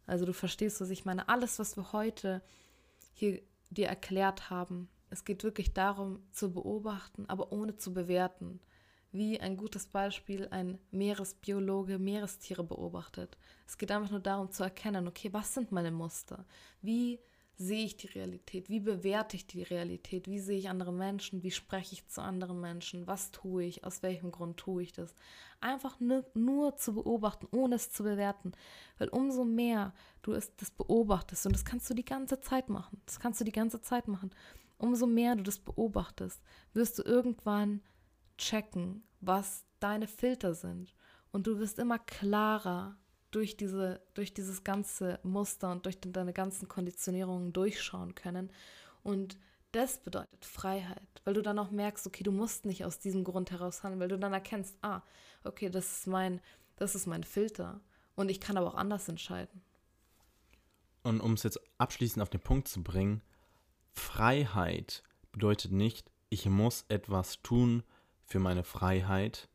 [0.06, 1.28] Also du verstehst, was ich meine.
[1.28, 2.42] Alles, was wir heute
[3.12, 8.62] hier dir erklärt haben, es geht wirklich darum zu beobachten, aber ohne zu bewerten.
[9.12, 13.38] Wie ein gutes Beispiel ein Meeresbiologe Meerestiere beobachtet.
[13.66, 16.46] Es geht einfach nur darum zu erkennen, okay, was sind meine Muster?
[16.82, 17.20] Wie
[17.60, 18.70] sehe ich die Realität?
[18.70, 20.28] Wie bewerte ich die Realität?
[20.28, 21.44] Wie sehe ich andere Menschen?
[21.44, 23.06] Wie spreche ich zu anderen Menschen?
[23.06, 23.84] Was tue ich?
[23.84, 25.14] Aus welchem Grund tue ich das?
[25.60, 28.54] Einfach nur, nur zu beobachten, ohne es zu bewerten.
[28.98, 33.02] Weil umso mehr du es das beobachtest, und das kannst du die ganze Zeit machen,
[33.06, 34.30] das kannst du die ganze Zeit machen,
[34.78, 36.42] umso mehr du das beobachtest,
[36.74, 37.82] wirst du irgendwann
[38.40, 40.96] checken, was deine Filter sind.
[41.32, 42.98] Und du wirst immer klarer
[43.32, 48.52] durch, diese, durch dieses ganze Muster und durch deine ganzen Konditionierungen durchschauen können.
[49.04, 49.38] Und
[49.72, 53.52] das bedeutet Freiheit, weil du dann auch merkst, okay, du musst nicht aus diesem Grund
[53.52, 55.02] heraus handeln, weil du dann erkennst, ah,
[55.44, 56.42] okay, das ist mein,
[56.78, 57.80] das ist mein Filter
[58.16, 59.62] und ich kann aber auch anders entscheiden.
[61.04, 63.22] Und um es jetzt abschließend auf den Punkt zu bringen,
[63.94, 67.84] Freiheit bedeutet nicht, ich muss etwas tun
[68.30, 69.50] für meine Freiheit,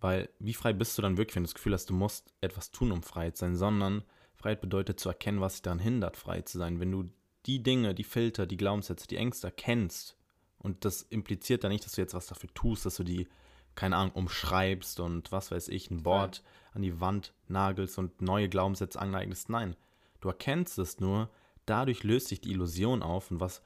[0.00, 2.70] weil wie frei bist du dann wirklich, wenn du das Gefühl hast, du musst etwas
[2.70, 4.02] tun, um frei zu sein, sondern
[4.36, 6.80] Freiheit bedeutet zu erkennen, was dich daran hindert, frei zu sein.
[6.80, 7.10] Wenn du
[7.46, 10.16] die Dinge, die Filter, die Glaubenssätze, die Ängste erkennst,
[10.58, 13.28] und das impliziert ja nicht, dass du jetzt was dafür tust, dass du die,
[13.74, 16.74] keine Ahnung, umschreibst und was weiß ich, ein Wort ja.
[16.74, 19.48] an die Wand nagelst und neue Glaubenssätze aneignest.
[19.48, 19.76] Nein,
[20.20, 21.30] du erkennst es nur,
[21.64, 23.62] dadurch löst sich die Illusion auf und was,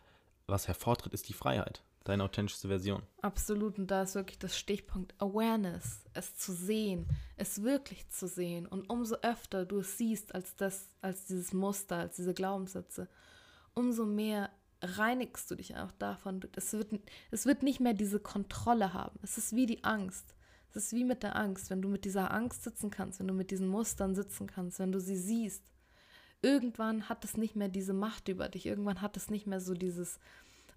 [0.46, 1.82] was hervortritt, ist die Freiheit.
[2.05, 3.03] Deine authentischste Version.
[3.20, 8.66] Absolut, und da ist wirklich das Stichpunkt Awareness, es zu sehen, es wirklich zu sehen.
[8.66, 13.09] Und umso öfter du es siehst als das, als dieses Muster, als diese Glaubenssätze,
[13.74, 14.50] umso mehr
[14.82, 16.40] reinigst du dich auch davon.
[16.57, 16.90] Es wird,
[17.30, 19.18] es wird nicht mehr diese Kontrolle haben.
[19.22, 20.34] Es ist wie die Angst.
[20.70, 23.34] Es ist wie mit der Angst, wenn du mit dieser Angst sitzen kannst, wenn du
[23.34, 25.62] mit diesen Mustern sitzen kannst, wenn du sie siehst.
[26.40, 28.66] Irgendwann hat es nicht mehr diese Macht über dich.
[28.66, 30.18] Irgendwann hat es nicht mehr so dieses,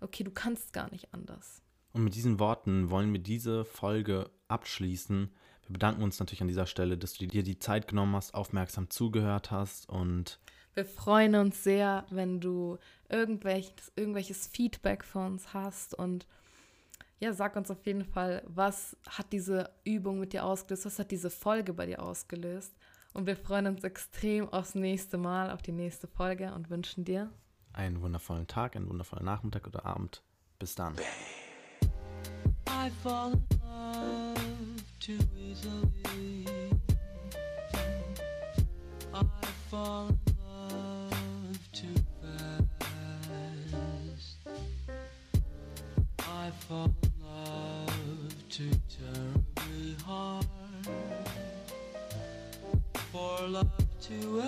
[0.06, 1.62] okay, du kannst gar nicht anders.
[1.94, 5.32] Und mit diesen Worten wollen wir diese Folge abschließen.
[5.66, 8.90] Wir bedanken uns natürlich an dieser Stelle, dass du dir die Zeit genommen hast, aufmerksam
[8.90, 10.40] zugehört hast und
[10.76, 12.78] wir freuen uns sehr, wenn du
[13.08, 16.28] irgendwelches, irgendwelches Feedback für uns hast und
[17.20, 21.12] ja, sag uns auf jeden Fall, was hat diese Übung mit dir ausgelöst, was hat
[21.12, 22.76] diese Folge bei dir ausgelöst.
[23.14, 27.32] Und wir freuen uns extrem aufs nächste Mal, auf die nächste Folge und wünschen dir
[27.76, 30.24] einen wundervollen Tag, einen wundervollen Nachmittag oder Abend.
[30.60, 30.96] Bis dann.
[32.68, 34.40] I fall in love
[35.00, 36.46] too easily.
[39.14, 39.24] I
[39.70, 42.66] fall in love too fast.
[46.20, 50.46] I fall in love too terribly hard.
[53.12, 53.70] For love
[54.02, 54.42] to